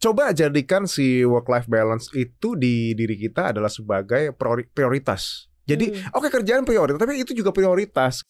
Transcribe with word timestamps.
coba 0.00 0.32
jadikan 0.32 0.88
si 0.88 1.22
work 1.22 1.44
life 1.46 1.68
balance 1.68 2.08
itu 2.16 2.56
di 2.56 2.96
diri 2.96 3.14
kita 3.14 3.52
adalah 3.52 3.68
sebagai 3.68 4.32
priori- 4.32 4.66
prioritas. 4.66 5.46
Jadi 5.68 5.92
Hmm. 5.92 6.16
oke 6.16 6.32
kerjaan 6.32 6.64
prioritas, 6.64 6.98
tapi 6.98 7.20
itu 7.20 7.36
juga 7.36 7.52
prioritas. 7.52 8.24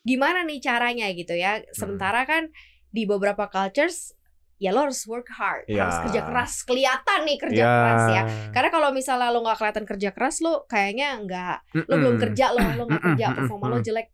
Gimana 0.00 0.46
nih 0.46 0.62
caranya 0.62 1.10
gitu 1.12 1.34
Hmm. 1.34 1.42
ya? 1.42 1.52
Sementara 1.74 2.24
kan 2.24 2.48
di 2.88 3.04
beberapa 3.04 3.50
cultures 3.50 4.14
ya 4.56 4.70
lo 4.70 4.84
harus 4.86 5.02
work 5.08 5.28
hard, 5.34 5.64
Ya. 5.66 5.88
harus 5.88 5.98
kerja 6.08 6.20
keras, 6.24 6.52
kelihatan 6.62 7.20
nih 7.24 7.38
kerja 7.40 7.62
Ya. 7.64 7.72
keras 7.74 8.04
ya. 8.06 8.22
Karena 8.52 8.68
kalau 8.70 8.88
misalnya 8.92 9.32
lo 9.32 9.40
nggak 9.40 9.56
kelihatan 9.56 9.84
kerja 9.88 10.10
keras, 10.12 10.36
lo 10.40 10.68
kayaknya 10.68 11.16
nggak, 11.16 11.56
lo 11.88 11.94
belum 11.96 12.16
kerja 12.20 12.52
lo, 12.52 12.60
lo 12.76 12.84
nggak 12.86 13.02
kerja, 13.02 13.26
performa 13.34 13.66
lo 13.66 13.80
mm-mm. 13.80 13.84
jelek. 13.84 14.08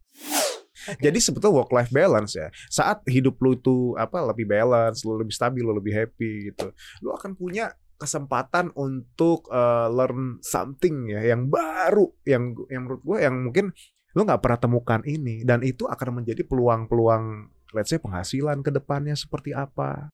Jadi 1.05 1.18
sebetulnya 1.18 1.62
work 1.62 1.73
life 1.75 1.93
balance 1.93 2.39
ya. 2.39 2.48
Saat 2.71 3.03
hidup 3.11 3.39
lu 3.43 3.59
itu 3.59 3.95
apa 3.98 4.23
lebih 4.23 4.46
balance, 4.46 5.03
lu 5.03 5.18
lebih 5.18 5.35
stabil, 5.35 5.62
lu 5.62 5.75
lebih 5.75 5.95
happy 5.95 6.53
gitu. 6.53 6.71
Lu 7.03 7.14
akan 7.14 7.35
punya 7.35 7.75
kesempatan 7.96 8.71
untuk 8.77 9.49
uh, 9.49 9.89
learn 9.89 10.36
something 10.45 11.09
ya 11.09 11.32
yang 11.32 11.49
baru 11.49 12.12
yang 12.29 12.53
yang 12.68 12.85
menurut 12.85 13.00
gue 13.00 13.18
yang 13.25 13.35
mungkin 13.49 13.67
lu 14.12 14.21
nggak 14.25 14.45
pernah 14.45 14.61
temukan 14.61 15.00
ini 15.09 15.49
dan 15.49 15.64
itu 15.64 15.89
akan 15.89 16.21
menjadi 16.21 16.45
peluang-peluang 16.45 17.48
let's 17.73 17.93
say 17.93 18.00
penghasilan 18.00 18.61
ke 18.61 18.71
depannya 18.73 19.17
seperti 19.17 19.57
apa. 19.57 20.12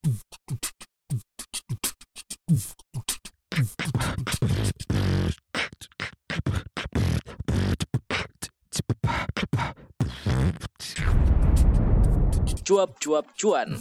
Cuap-cuap 12.63 13.27
cuan. 13.35 13.75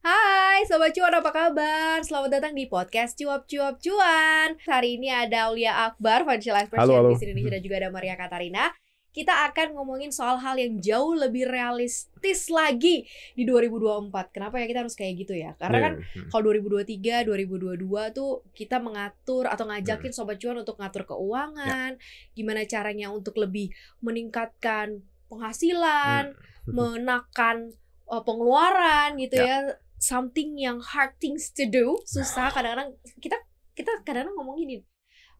Hai 0.00 0.64
Sobat 0.68 0.92
Cuan 0.92 1.12
apa 1.16 1.32
kabar? 1.32 2.00
Selamat 2.04 2.40
datang 2.40 2.52
di 2.52 2.68
podcast 2.68 3.16
Cuap 3.16 3.44
Cuap 3.44 3.80
Cuan 3.80 4.56
Hari 4.64 4.96
ini 5.00 5.08
ada 5.08 5.48
Aulia 5.48 5.88
Akbar, 5.88 6.24
Financial 6.24 6.56
Expert 6.56 6.80
Halo, 6.80 6.92
halo. 7.00 7.08
CNBC 7.16 7.24
Indonesia 7.24 7.52
dan 7.56 7.62
juga 7.64 7.76
ada 7.80 7.88
Maria 7.92 8.16
Katarina 8.16 8.72
Kita 9.12 9.48
akan 9.48 9.76
ngomongin 9.76 10.08
soal 10.08 10.40
hal 10.40 10.56
yang 10.56 10.80
jauh 10.80 11.12
lebih 11.16 11.48
realistis 11.48 12.48
lagi 12.48 13.04
di 13.36 13.44
2024 13.44 14.12
Kenapa 14.32 14.56
ya 14.60 14.68
kita 14.68 14.80
harus 14.84 14.96
kayak 14.96 15.14
gitu 15.20 15.36
ya? 15.36 15.52
Karena 15.60 15.78
kan 15.84 15.92
Yeah. 16.00 16.28
kalau 16.32 16.48
2023, 16.48 17.28
2022 17.28 18.16
tuh 18.16 18.40
kita 18.56 18.80
mengatur 18.80 19.48
atau 19.52 19.68
ngajakin 19.68 20.12
Sobat 20.16 20.40
Cuan 20.40 20.60
untuk 20.64 20.80
ngatur 20.80 21.04
keuangan 21.04 22.00
Gimana 22.32 22.64
caranya 22.64 23.12
untuk 23.12 23.36
lebih 23.36 23.68
meningkatkan 24.00 25.04
penghasilan 25.30 26.34
Hmm. 26.60 26.74
menekan 26.76 27.72
uh, 28.04 28.20
pengeluaran 28.20 29.16
gitu 29.16 29.38
Ya. 29.38 29.64
ya. 29.64 29.78
something 29.96 30.56
yang 30.56 30.76
hard 30.78 31.12
things 31.16 31.48
to 31.50 31.64
do 31.64 31.96
susah 32.04 32.48
kadang-kadang 32.48 32.92
kita 33.16 33.36
kita 33.72 33.88
kadang-kadang 33.98 34.32
ngomong 34.34 34.56
gini 34.56 34.80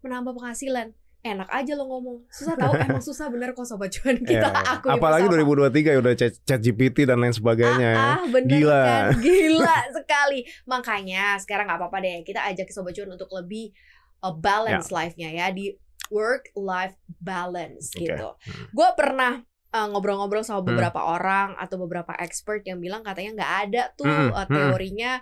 menambah 0.01 0.33
penghasilan 0.33 0.93
enak 1.21 1.45
aja 1.47 1.73
lo 1.75 1.85
ngomong 1.87 2.25
susah 2.27 2.55
tahu 2.55 2.73
emang 2.83 3.01
susah 3.01 3.29
bener 3.29 3.53
kok 3.53 3.65
sobat 3.65 3.89
cuan 3.91 4.17
kita 4.19 4.41
Ya, 4.43 4.53
ya. 4.55 4.73
akui 4.75 4.89
Apalagi 4.91 5.27
bersama. 5.27 5.69
2023 5.69 5.85
ya 5.87 5.99
udah 5.99 6.15
chat, 6.15 6.33
chat 6.41 6.57
GPT 6.59 7.05
dan 7.05 7.19
lain 7.19 7.31
sebagainya. 7.31 7.89
ya. 7.91 7.97
Ah, 7.99 8.09
ah, 8.15 8.25
bener 8.27 8.49
Gila. 8.51 8.81
kan 8.83 9.05
gila 9.23 9.77
sekali 9.91 10.39
makanya 10.65 11.37
sekarang 11.37 11.65
nggak 11.67 11.79
apa-apa 11.79 11.99
deh 11.99 12.17
kita 12.23 12.41
ajak 12.47 12.69
sobat 12.71 12.93
cuan 12.93 13.11
untuk 13.11 13.29
lebih 13.31 13.77
uh, 14.21 14.33
balance 14.33 14.89
life-nya 14.91 15.29
ya 15.31 15.49
di 15.49 15.77
work 16.09 16.49
life 16.55 16.97
balance 17.15 17.93
Oke. 17.93 18.09
gitu 18.09 18.29
Hmm. 18.41 18.67
gue 18.71 18.89
pernah 18.95 19.33
uh, 19.71 19.87
ngobrol-ngobrol 19.91 20.43
sama 20.43 20.63
Hmm. 20.63 20.69
beberapa 20.75 21.01
orang 21.01 21.55
atau 21.57 21.77
beberapa 21.79 22.13
expert 22.19 22.63
yang 22.65 22.79
bilang 22.79 23.03
katanya 23.03 23.43
nggak 23.43 23.53
ada 23.67 23.83
tuh 23.95 24.07
Mm-mm, 24.07 24.31
uh, 24.35 24.47
teorinya 24.47 25.13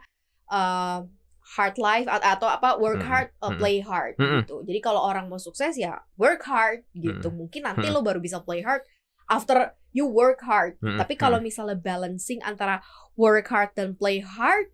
uh, 0.49 1.05
hard 1.49 1.77
life 1.81 2.05
at- 2.09 2.37
atau 2.37 2.45
apa 2.45 2.77
work 2.77 3.01
hard 3.09 3.29
uh, 3.41 3.53
play 3.57 3.81
hard 3.81 4.15
Mm-mm. 4.17 4.45
gitu. 4.45 4.61
Jadi 4.69 4.79
kalau 4.81 5.01
orang 5.01 5.33
mau 5.33 5.41
sukses 5.41 5.77
ya 5.77 5.97
work 6.17 6.45
hard 6.45 6.85
gitu. 6.93 7.29
Mungkin 7.33 7.65
nanti 7.65 7.89
lo 7.89 8.05
baru 8.05 8.21
bisa 8.21 8.45
play 8.45 8.61
hard 8.61 8.85
after 9.29 9.73
you 9.93 10.05
work 10.05 10.45
hard. 10.45 10.77
Tapi 11.01 11.17
kalau 11.17 11.41
misalnya 11.41 11.77
balancing 11.77 12.45
antara 12.45 12.85
work 13.17 13.49
hard 13.49 13.73
dan 13.73 13.97
play 13.97 14.21
hard 14.21 14.69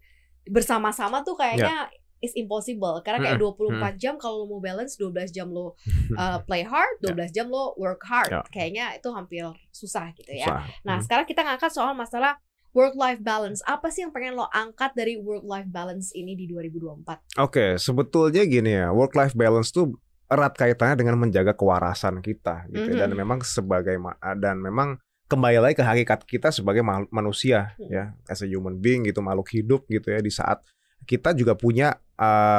bersama-sama 0.45 1.23
tuh 1.23 1.35
kayaknya 1.35 1.89
is 2.21 2.33
impossible 2.35 3.01
karena 3.01 3.19
kayak 3.21 3.39
24 3.39 3.97
jam 3.97 4.15
kalau 4.15 4.43
lo 4.43 4.47
mau 4.49 4.61
balance 4.61 4.95
12 4.95 5.31
jam 5.31 5.49
lo 5.49 5.75
uh, 6.15 6.39
play 6.43 6.63
hard, 6.63 7.01
12 7.01 7.31
jam 7.31 7.47
lo 7.47 7.73
work 7.75 8.03
hard. 8.03 8.31
Ya. 8.31 8.41
Kayaknya 8.49 8.85
itu 8.95 9.09
hampir 9.11 9.45
susah 9.71 10.13
gitu 10.13 10.31
ya. 10.31 10.47
Susah. 10.47 10.63
Nah, 10.83 10.97
Hmm. 10.97 11.05
sekarang 11.05 11.27
kita 11.27 11.41
ngangkat 11.41 11.71
soal 11.71 11.93
masalah 11.93 12.39
work 12.73 12.95
life 12.95 13.21
balance. 13.21 13.63
Apa 13.63 13.87
sih 13.89 14.03
yang 14.03 14.11
pengen 14.11 14.35
lo 14.35 14.47
angkat 14.47 14.93
dari 14.93 15.15
work 15.17 15.43
life 15.43 15.67
balance 15.67 16.11
ini 16.11 16.35
di 16.35 16.47
2024? 16.47 17.39
Oke, 17.39 17.77
sebetulnya 17.77 18.43
gini 18.43 18.75
ya, 18.75 18.91
work 18.91 19.15
life 19.15 19.33
balance 19.33 19.71
tuh 19.71 19.95
erat 20.25 20.53
kaitannya 20.53 20.97
dengan 20.97 21.15
menjaga 21.17 21.53
kewarasan 21.53 22.19
kita 22.19 22.67
gitu 22.69 22.91
ya. 22.91 23.07
dan 23.07 23.13
Mhm. 23.13 23.19
memang 23.21 23.39
sebagai 23.41 23.95
ma- 23.95 24.17
dan 24.35 24.59
memang 24.59 24.97
kembali 25.25 25.57
lagi 25.57 25.75
ke 25.75 25.85
hakikat 25.85 26.25
kita 26.25 26.49
sebagai 26.49 26.81
manusia 27.09 27.77
Hmm. 27.77 27.89
ya, 27.89 28.05
as 28.25 28.41
a 28.41 28.49
human 28.49 28.77
being 28.77 29.05
gitu, 29.05 29.21
makhluk 29.21 29.49
hidup 29.49 29.85
gitu 29.87 30.09
ya 30.09 30.19
di 30.19 30.29
saat 30.29 30.65
kita 31.05 31.31
juga 31.31 31.53
punya 31.53 31.95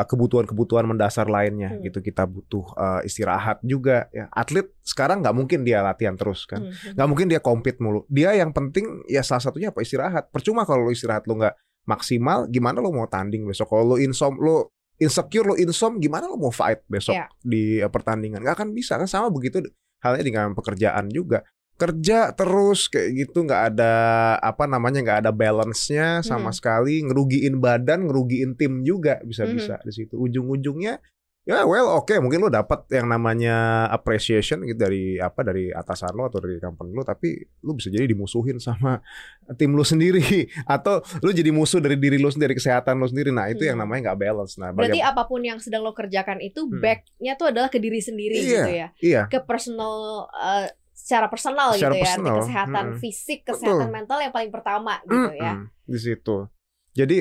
kebutuhan-kebutuhan 0.04 0.84
mendasar 0.84 1.26
lainnya 1.26 1.72
Hmm. 1.72 1.84
gitu. 1.84 2.00
Kita 2.00 2.28
butuh 2.28 2.66
uh, 2.76 3.02
istirahat 3.02 3.64
juga 3.64 4.08
ya. 4.12 4.28
Atlet 4.30 4.68
sekarang 4.84 5.24
nggak 5.24 5.36
mungkin 5.36 5.64
dia 5.64 5.80
latihan 5.80 6.16
terus 6.16 6.44
kan. 6.44 6.64
Mhm. 6.66 6.94
nggak 7.00 7.08
mungkin 7.08 7.28
dia 7.32 7.40
compete 7.40 7.80
mulu. 7.80 8.04
Dia 8.08 8.36
yang 8.36 8.52
penting 8.52 9.04
ya 9.08 9.24
salah 9.24 9.42
satunya 9.42 9.72
apa 9.72 9.80
istirahat. 9.80 10.28
Percuma 10.30 10.64
kalau 10.64 10.88
lo 10.88 10.92
istirahat 10.92 11.24
lo 11.26 11.40
nggak 11.40 11.56
maksimal, 11.86 12.50
gimana 12.50 12.82
lo 12.82 12.90
mau 12.90 13.06
tanding 13.06 13.46
besok? 13.46 13.70
Kalau 13.70 13.94
lo 13.94 13.98
insom, 13.98 14.36
lo 14.38 14.74
insecure, 14.98 15.54
lo 15.54 15.56
insom, 15.56 16.00
gimana 16.00 16.26
lo 16.26 16.36
mau 16.36 16.50
fight 16.50 16.82
besok 16.88 17.14
Iya. 17.14 17.28
di 17.40 17.80
uh, 17.80 17.88
pertandingan? 17.88 18.42
Nggak 18.42 18.56
akan 18.60 18.70
bisa 18.74 18.98
kan 18.98 19.08
sama 19.08 19.30
begitu 19.30 19.62
halnya 20.02 20.22
dengan 20.22 20.54
pekerjaan 20.54 21.10
juga. 21.10 21.42
Kerja 21.76 22.32
terus 22.32 22.88
kayak 22.88 23.10
gitu 23.14 23.44
nggak 23.44 23.76
ada 23.76 23.94
apa 24.40 24.64
namanya 24.64 25.04
nggak 25.04 25.20
ada 25.28 25.32
balance-nya 25.32 26.22
sama 26.22 26.50
Mhm. 26.50 26.56
sekali, 26.56 26.96
ngerugiin 27.04 27.60
badan, 27.60 28.08
ngerugiin 28.08 28.56
tim 28.56 28.80
juga 28.82 29.20
bisa-bisa 29.22 29.76
Mhm. 29.78 29.84
di 29.84 29.92
situ. 29.92 30.16
Ujung-ujungnya 30.16 31.04
ya 31.46 31.62
well 31.62 31.86
oke 31.94 32.10
mungkin 32.18 32.42
lo 32.42 32.50
dapat 32.50 32.90
yang 32.90 33.06
namanya 33.06 33.86
appreciation 33.94 34.66
gitu 34.66 34.82
dari 34.82 35.22
apa 35.22 35.46
dari 35.46 35.70
atasan 35.70 36.18
lo 36.18 36.26
atau 36.26 36.42
dari 36.42 36.58
company 36.58 36.90
lo 36.90 37.06
tapi 37.06 37.38
lo 37.62 37.78
bisa 37.78 37.94
jadi 37.94 38.10
dimusuhin 38.10 38.58
sama 38.58 38.98
tim 39.62 39.78
lo 39.78 39.86
sendiri 39.86 40.26
atau 40.66 41.06
lo 41.22 41.30
jadi 41.30 41.54
musuh 41.54 41.78
dari 41.78 42.02
diri 42.02 42.18
lo 42.18 42.34
sendiri 42.34 42.58
kesehatan 42.58 42.98
lo 42.98 43.06
sendiri 43.06 43.30
nah 43.30 43.46
itu 43.46 43.62
yang 43.62 43.78
Hmm. 43.78 43.86
namanya 43.86 44.10
nggak 44.10 44.20
balance 44.26 44.58
nah 44.58 44.74
Berarti 44.74 44.98
apa 44.98 45.22
pun 45.30 45.46
yang 45.46 45.62
sedang 45.62 45.86
lo 45.86 45.94
kerjakan 45.94 46.42
itu 46.42 46.66
Hmm. 46.66 46.82
back-nya 46.82 47.38
tuh 47.38 47.54
adalah 47.54 47.70
ke 47.70 47.78
diri 47.78 48.02
sendiri 48.02 48.34
Iya, 48.34 48.50
gitu 48.50 48.72
ya. 48.74 48.88
iya 49.06 49.22
Ke 49.30 49.38
personal 49.38 50.26
uh, 50.34 50.66
secara 51.06 51.30
personal 51.30 51.78
Secara 51.78 51.94
gitu 51.94 52.02
ya. 52.02 52.02
Arti 52.02 52.02
personal, 52.10 52.38
kesehatan 52.42 52.86
mm-mm. 52.90 53.02
fisik, 53.06 53.40
kesehatan 53.46 53.86
Betul. 53.86 53.98
mental 54.02 54.18
yang 54.26 54.34
paling 54.34 54.50
pertama 54.50 54.94
gitu 55.06 55.32
ya. 55.38 55.54
Mm-mm, 55.54 55.70
di 55.86 56.00
situ 56.02 56.38
jadi 56.96 57.16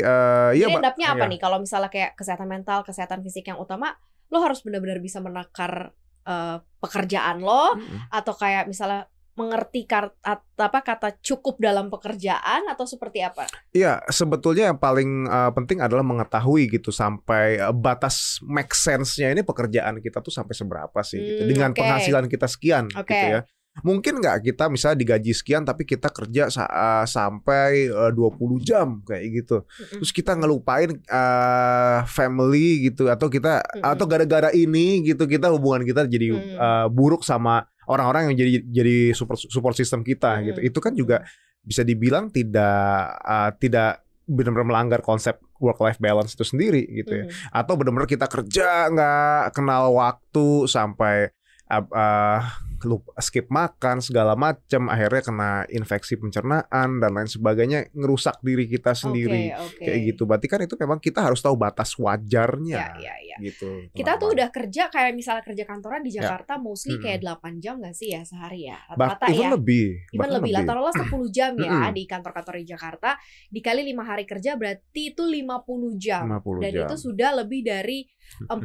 iya 0.55 0.71
Jadi 0.71 0.72
Mbak. 0.72 0.81
endapnya 0.81 1.06
apa 1.12 1.25
Iya. 1.27 1.33
nih 1.34 1.41
kalau 1.43 1.59
misalnya 1.59 1.91
kayak 1.91 2.15
kesehatan 2.15 2.47
mental, 2.47 2.87
kesehatan 2.87 3.21
fisik 3.27 3.50
yang 3.50 3.59
utama, 3.59 3.99
lo 4.31 4.39
harus 4.39 4.62
benar-benar 4.62 5.03
bisa 5.03 5.19
menakar 5.19 5.93
eh, 6.25 6.56
pekerjaan 6.81 7.43
lo 7.43 7.75
Mm-mm. 7.77 8.09
atau 8.09 8.33
kayak 8.33 8.71
misalnya 8.71 9.11
mengerti 9.34 9.83
at- 9.91 10.47
apa 10.55 10.78
kata 10.87 11.19
cukup 11.19 11.59
dalam 11.59 11.91
pekerjaan 11.91 12.71
atau 12.71 12.87
seperti 12.87 13.19
apa? 13.19 13.50
Iya, 13.75 13.99
sebetulnya 14.06 14.71
yang 14.71 14.78
paling 14.78 15.27
uh, 15.27 15.50
penting 15.50 15.83
adalah 15.83 16.06
mengetahui 16.06 16.71
gitu 16.71 16.94
sampai 16.94 17.59
uh, 17.59 17.75
batas 17.75 18.39
make 18.47 18.71
sense-nya 18.71 19.34
ini 19.34 19.43
pekerjaan 19.43 19.99
kita 19.99 20.23
tuh 20.23 20.31
sampai 20.31 20.55
seberapa 20.55 21.03
sih 21.03 21.19
gitu. 21.19 21.43
Hmm, 21.44 21.50
Dengan 21.50 21.71
oke. 21.75 21.83
penghasilan 21.83 22.25
kita 22.31 22.47
sekian 22.47 22.87
Oke. 22.94 23.11
gitu 23.11 23.27
ya. 23.34 23.41
Mungkin 23.83 24.23
nggak 24.23 24.47
kita 24.47 24.71
misalnya 24.71 25.03
digaji 25.03 25.35
sekian 25.35 25.67
tapi 25.67 25.83
kita 25.83 26.07
kerja 26.07 26.47
sa- 26.47 26.71
uh, 26.71 27.05
sampai 27.05 27.91
uh, 27.91 28.15
20 28.15 28.39
jam 28.62 29.03
kayak 29.03 29.43
gitu. 29.43 29.67
Terus 29.99 30.15
kita 30.15 30.39
ngelupain 30.39 30.95
uh, 31.11 32.06
family 32.06 32.87
gitu 32.87 33.11
atau 33.11 33.26
kita 33.26 33.59
Mm-mm. 33.59 33.82
atau 33.82 34.06
gara-gara 34.06 34.55
ini 34.55 35.03
gitu 35.03 35.26
kita 35.26 35.50
hubungan 35.50 35.82
kita 35.82 36.06
jadi 36.06 36.31
Mm. 36.31 36.56
uh, 36.56 36.87
buruk 36.87 37.26
sama 37.26 37.67
orang-orang 37.85 38.31
yang 38.31 38.37
jadi 38.38 38.53
jadi 38.65 38.97
support 39.11 39.43
support 39.43 39.75
system 39.75 40.06
kita 40.06 40.38
Mm. 40.38 40.43
gitu. 40.55 40.61
Itu 40.70 40.79
kan 40.79 40.94
juga 40.94 41.27
bisa 41.61 41.82
dibilang 41.82 42.31
tidak 42.31 42.79
uh, 43.20 43.50
tidak 43.59 44.06
benar-benar 44.25 44.65
melanggar 44.65 45.00
konsep 45.00 45.37
work 45.59 45.77
life 45.81 46.00
balance 46.00 46.32
itu 46.32 46.44
sendiri 46.47 46.81
gitu 46.88 47.12
ya. 47.12 47.25
Mhm. 47.27 47.53
Atau 47.53 47.77
benar-benar 47.77 48.09
kita 48.09 48.25
kerja 48.25 48.88
nggak 48.88 49.53
kenal 49.53 49.93
waktu 49.93 50.65
sampai 50.65 51.29
uh, 51.70 52.40
lupa- 52.84 53.16
skip 53.16 53.49
makan 53.49 53.99
segala 53.99 54.37
macam 54.37 54.93
akhirnya 54.93 55.22
kena 55.22 55.50
infeksi 55.69 56.14
pencernaan 56.14 57.00
dan 57.00 57.11
lain 57.11 57.25
sebagainya 57.25 57.88
ngerusak 57.90 58.38
diri 58.40 58.69
kita 58.69 58.93
sendiri 58.93 59.49
Oke, 59.50 59.81
oke. 59.81 59.82
kayak 59.82 60.00
gitu 60.05 60.22
berarti 60.25 60.46
kan 60.46 60.61
itu 60.61 60.76
memang 60.76 60.99
kita 60.99 61.25
harus 61.25 61.40
tahu 61.40 61.56
batas 61.56 61.94
Ya, 61.94 62.02
wajarnya 62.02 62.84
ya, 63.00 63.14
ya. 63.16 63.37
gitu 63.40 63.88
Kita 63.90 64.19
tuh 64.19 64.37
udah 64.37 64.49
kerja 64.50 64.90
kayak 64.90 65.12
misalnya 65.14 65.40
kerja 65.43 65.64
kantoran 65.64 66.02
di 66.02 66.12
Ya. 66.12 66.22
Jakarta 66.22 66.61
mostly 66.61 66.94
Mm-mm. 66.94 67.05
kayak 67.08 67.20
8 67.40 67.58
jam 67.58 67.81
gak 67.81 67.96
sih 67.96 68.12
ya 68.12 68.20
sehari 68.22 68.69
ya? 68.69 68.76
Rata-rata 68.87 69.26
ya. 69.32 69.49
lebih 69.50 69.87
Even 70.10 70.19
bahkan 70.20 70.34
lebih 70.38 70.52
lah, 70.52 70.62
taruhlah 70.62 70.94
10 70.94 71.08
jam 71.31 71.50
ya 71.56 71.88
di 71.90 72.02
kantor-kantor 72.05 72.55
di 72.60 72.67
Jakarta 72.69 73.10
Dikali 73.49 73.82
5 73.88 74.05
hari 74.05 74.25
kerja 74.25 74.50
berarti 74.55 75.02
itu 75.10 75.22
50 75.25 75.96
jam 75.96 76.25
50 76.28 76.60
Dan 76.60 76.70
jam 76.70 76.82
itu 76.84 76.94
sudah 77.00 77.31
lebih 77.34 77.60
dari 77.62 77.99
40 78.44 78.60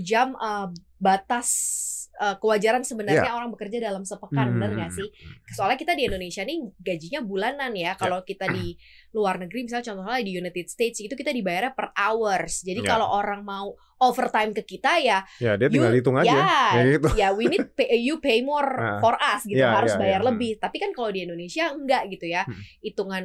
jam 0.00 0.34
eh, 0.34 0.68
batas 1.04 1.48
eh, 2.14 2.38
kewajaran 2.38 2.86
sebenarnya 2.86 3.26
orang 3.28 3.50
bekerja 3.50 3.82
dalam 3.82 4.06
sepekan, 4.06 4.54
Hmm. 4.54 4.78
gak 4.78 4.94
sih? 4.94 5.10
Soalnya 5.50 5.74
kita 5.74 5.98
di 5.98 6.06
Indonesia 6.06 6.40
nih 6.40 6.62
gajinya 6.78 7.20
bulanan 7.20 7.74
ya. 7.74 7.98
Kalau 7.98 8.22
kita 8.22 8.46
di 8.46 8.78
luar 9.10 9.34
negeri 9.36 9.66
misalnya 9.66 9.90
contohnya 9.90 10.22
di 10.22 10.30
United 10.32 10.66
States 10.70 11.02
itu 11.02 11.10
kita 11.10 11.34
dibayarnya 11.34 11.74
per 11.74 11.90
hours. 11.92 12.62
Jadi 12.62 12.80
Ya. 12.80 12.88
kalau 12.88 13.10
orang 13.10 13.42
mau 13.42 13.74
overtime 13.98 14.54
ke 14.54 14.62
kita 14.64 15.00
ya 15.00 15.26
ya 15.38 15.58
dia 15.58 15.66
tinggal 15.66 15.90
You- 15.90 15.98
hitung 15.98 16.14
aja 16.14 16.28
ya, 16.28 16.46
kayak 16.70 16.86
gitu 16.92 17.08
ya 17.14 17.28
we 17.32 17.46
need 17.46 17.66
pay, 17.72 17.88
you 17.96 18.18
pay 18.18 18.42
more 18.42 18.66
Ah. 18.78 18.98
for 19.00 19.14
us 19.16 19.42
gitu 19.42 19.56
Ya, 19.56 19.70
harus 19.72 19.94
ya, 19.94 19.98
bayar 19.98 20.20
ya. 20.20 20.26
lebih 20.28 20.52
tapi 20.56 20.76
kan 20.78 20.90
kalau 20.90 21.08
di 21.08 21.24
Indonesia 21.24 21.72
enggak 21.72 22.10
gitu 22.10 22.26
ya 22.26 22.42
Hmm. 22.44 22.58
hitungan 22.80 23.24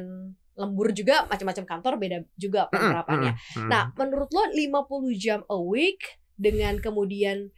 lembur 0.52 0.90
juga 0.90 1.26
macam-macam 1.26 1.64
kantor 1.64 1.92
beda 1.96 2.18
juga 2.34 2.66
penerapannya 2.68 3.32
Mm-mm. 3.32 3.68
nah 3.68 3.92
menurut 3.92 4.30
lo 4.30 4.42
50 4.48 4.80
jam 5.14 5.40
a 5.46 5.58
week 5.58 6.00
dengan 6.34 6.78
kemudian 6.78 7.50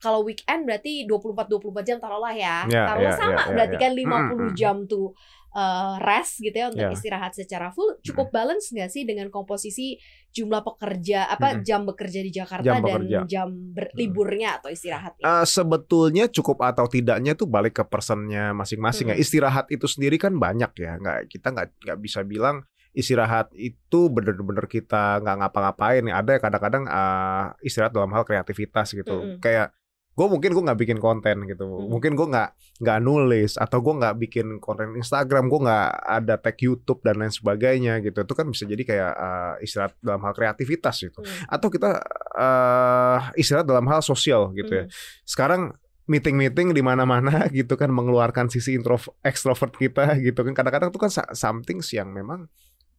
kalau 0.00 0.24
weekend 0.24 0.64
berarti 0.64 1.04
24 1.04 1.46
24 1.46 1.84
jam 1.84 1.96
taruhlah 2.00 2.32
ya. 2.32 2.64
Ya, 2.66 2.88
taruhlah 2.88 3.12
ya, 3.12 3.20
sama 3.20 3.32
ya, 3.32 3.38
ya, 3.38 3.52
berarti 3.52 3.76
ya. 3.76 3.80
kan 3.84 3.92
50 3.92 4.08
Mm-mm. 4.08 4.48
jam 4.56 4.76
tuh 4.88 5.06
uh, 5.52 5.94
rest 6.00 6.40
gitu 6.40 6.56
ya 6.56 6.66
untuk 6.70 6.80
Ya. 6.80 6.90
istirahat 6.90 7.32
secara 7.34 7.68
full 7.70 7.98
cukup 8.00 8.30
balance 8.30 8.70
nggak 8.70 8.88
sih 8.88 9.02
dengan 9.04 9.28
komposisi 9.28 9.98
jumlah 10.30 10.62
pekerja 10.62 11.26
apa 11.26 11.58
Mm-mm. 11.58 11.66
jam 11.66 11.80
bekerja 11.84 12.20
di 12.22 12.30
Jakarta 12.30 12.64
Jam 12.64 12.80
dan 12.80 13.02
bekerja. 13.02 13.18
jam 13.26 13.48
berliburnya 13.74 14.62
atau 14.62 14.70
istirahatnya. 14.70 15.22
Eh, 15.26 15.46
sebetulnya 15.46 16.24
cukup 16.30 16.62
atau 16.62 16.86
tidaknya 16.86 17.34
itu 17.34 17.44
balik 17.44 17.82
ke 17.82 17.84
personnya 17.84 18.54
masing-masing 18.54 19.10
ya. 19.10 19.16
Mm. 19.18 19.22
Istirahat 19.22 19.66
itu 19.68 19.84
sendiri 19.84 20.16
kan 20.16 20.38
banyak 20.38 20.70
ya. 20.78 20.96
Nggak 20.96 21.18
kita 21.28 21.50
nggak 21.50 21.68
nggak 21.82 21.98
bisa 21.98 22.22
bilang 22.22 22.62
istirahat 22.90 23.50
itu 23.54 24.10
bener-bener 24.10 24.66
kita 24.66 25.18
nggak 25.18 25.36
ngapa-ngapain 25.42 26.02
ya. 26.06 26.14
Ada 26.22 26.32
kadang-kadang 26.38 26.84
eh, 26.86 27.44
istirahat 27.66 27.90
dalam 27.90 28.14
hal 28.14 28.22
kreativitas 28.22 28.94
gitu. 28.94 29.18
Mm-mm. 29.18 29.42
Kayak 29.42 29.74
gue 30.10 30.26
mungkin 30.26 30.52
gue 30.52 30.64
nggak 30.66 30.80
bikin 30.80 30.98
konten 30.98 31.46
gitu. 31.46 31.64
Mm. 31.64 31.86
Mungkin 31.88 32.12
gue 32.12 32.26
nggak 32.28 32.48
nggak 32.82 32.98
nulis 33.00 33.56
atau 33.56 33.78
gue 33.80 33.94
nggak 33.96 34.14
bikin 34.20 34.46
konten 34.58 34.92
Instagram. 34.92 35.48
Gue 35.48 35.64
nggak 35.64 35.86
ada 36.02 36.34
tag 36.36 36.56
YouTube 36.56 37.00
dan 37.00 37.16
lain 37.16 37.32
sebagainya 37.32 37.98
gitu. 38.00 38.20
Itu 38.20 38.34
kan 38.34 38.44
bisa 38.46 38.64
jadi 38.64 38.82
kayak 38.82 39.12
eh, 39.12 39.54
istirahat 39.64 39.94
dalam 39.98 40.20
hal 40.20 40.34
kreativitas 40.34 40.96
gitu 41.00 41.20
Hmm. 41.20 41.46
atau 41.48 41.68
kita 41.68 41.90
eh 42.36 43.20
istirahat 43.36 43.64
dalam 43.64 43.86
hal 43.86 44.00
sosial 44.00 44.50
gitu 44.52 44.72
ya. 44.72 44.84
Hmm. 44.84 44.92
Sekarang 45.24 45.62
meeting-meeting 46.04 46.74
di 46.74 46.82
mana-mana 46.82 47.46
gitu 47.54 47.78
kan 47.78 47.88
mengeluarkan 47.88 48.50
sisi 48.50 48.74
intro 48.74 48.98
ekstrovert 49.22 49.72
kita 49.72 50.18
gitu 50.18 50.42
kan. 50.42 50.52
Kadang-kadang 50.52 50.90
tuh 50.90 51.00
kan 51.00 51.10
something 51.32 51.80
yang 51.92 52.10
memang 52.10 52.50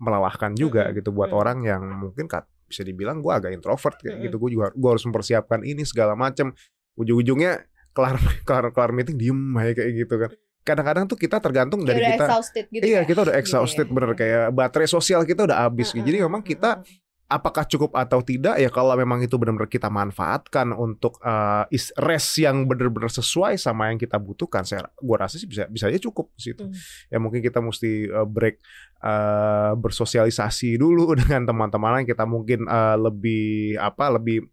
melelahkan 0.01 0.57
juga 0.57 0.89
Mm-mm. 0.89 0.97
gitu 0.97 1.09
buat 1.13 1.29
Mm. 1.29 1.37
orang 1.37 1.57
yang 1.61 1.83
mungkin 1.85 2.25
kat- 2.25 2.49
bisa 2.65 2.81
dibilang 2.81 3.21
gue 3.21 3.29
agak 3.29 3.51
introvert 3.51 3.99
kayak 3.99 4.17
Mm-mm. 4.17 4.25
gitu. 4.25 4.35
Gue 4.39 4.49
juga 4.49 4.73
gue 4.73 4.89
harus 4.89 5.05
mempersiapkan 5.05 5.61
ini 5.61 5.83
segala 5.83 6.15
macam. 6.15 6.55
Ujung-ujungnya 6.95 7.65
kelar 7.91 8.17
kelar 8.47 8.65
kelar 8.71 8.91
meeting 8.91 9.15
diem 9.15 9.39
aja 9.55 9.71
kayak 9.73 9.91
gitu 9.97 10.15
kan. 10.17 10.31
Kadang-kadang 10.61 11.05
tuh 11.05 11.17
kita 11.17 11.41
tergantung 11.41 11.81
Kayak 11.81 11.89
dari 11.89 11.99
udah 11.99 12.11
kita 12.13 12.25
exhausted 12.27 12.65
gitu 12.69 12.83
iya 12.85 12.93
ya. 12.93 13.01
kita 13.03 13.19
udah 13.25 13.33
Iya, 13.33 13.41
exhausted 13.41 13.87
iya, 13.87 13.93
bener 13.93 14.09
iya. 14.09 14.17
kayak 14.17 14.43
baterai 14.53 14.85
sosial 14.85 15.21
kita 15.23 15.41
udah 15.43 15.57
habis 15.65 15.89
Mm-mm, 15.89 16.05
jadi 16.05 16.17
memang 16.21 16.45
kita 16.45 16.85
apakah 17.25 17.63
cukup 17.63 17.95
atau 17.95 18.19
tidak 18.19 18.59
ya 18.59 18.67
kalau 18.67 18.91
memang 18.93 19.23
itu 19.23 19.39
benar-benar 19.39 19.71
kita 19.71 19.87
manfaatkan 19.87 20.75
untuk 20.75 21.15
uh, 21.23 21.63
rest 21.97 22.35
yang 22.37 22.67
benar-benar 22.67 23.07
sesuai 23.07 23.55
sama 23.55 23.87
yang 23.87 23.95
kita 23.95 24.19
butuhkan 24.19 24.67
saya 24.67 24.83
gua 24.99 25.23
rasa 25.23 25.39
sih 25.39 25.47
bisa 25.47 25.63
bisa 25.65 25.87
aja 25.87 25.95
cukup 25.95 26.27
di 26.35 26.51
situ 26.51 26.67
Hmm. 26.67 26.75
ya 27.07 27.17
mungkin 27.17 27.39
kita 27.39 27.63
mesti 27.63 28.11
uh, 28.11 28.27
break 28.27 28.59
uh, 28.99 29.79
bersosialisasi 29.79 30.75
dulu 30.75 31.15
dengan 31.23 31.47
teman-teman 31.47 32.03
yang 32.03 32.09
kita 32.11 32.27
mungkin 32.27 32.67
uh, 32.67 32.99
lebih 32.99 33.79
apa 33.79 34.11
lebih 34.11 34.50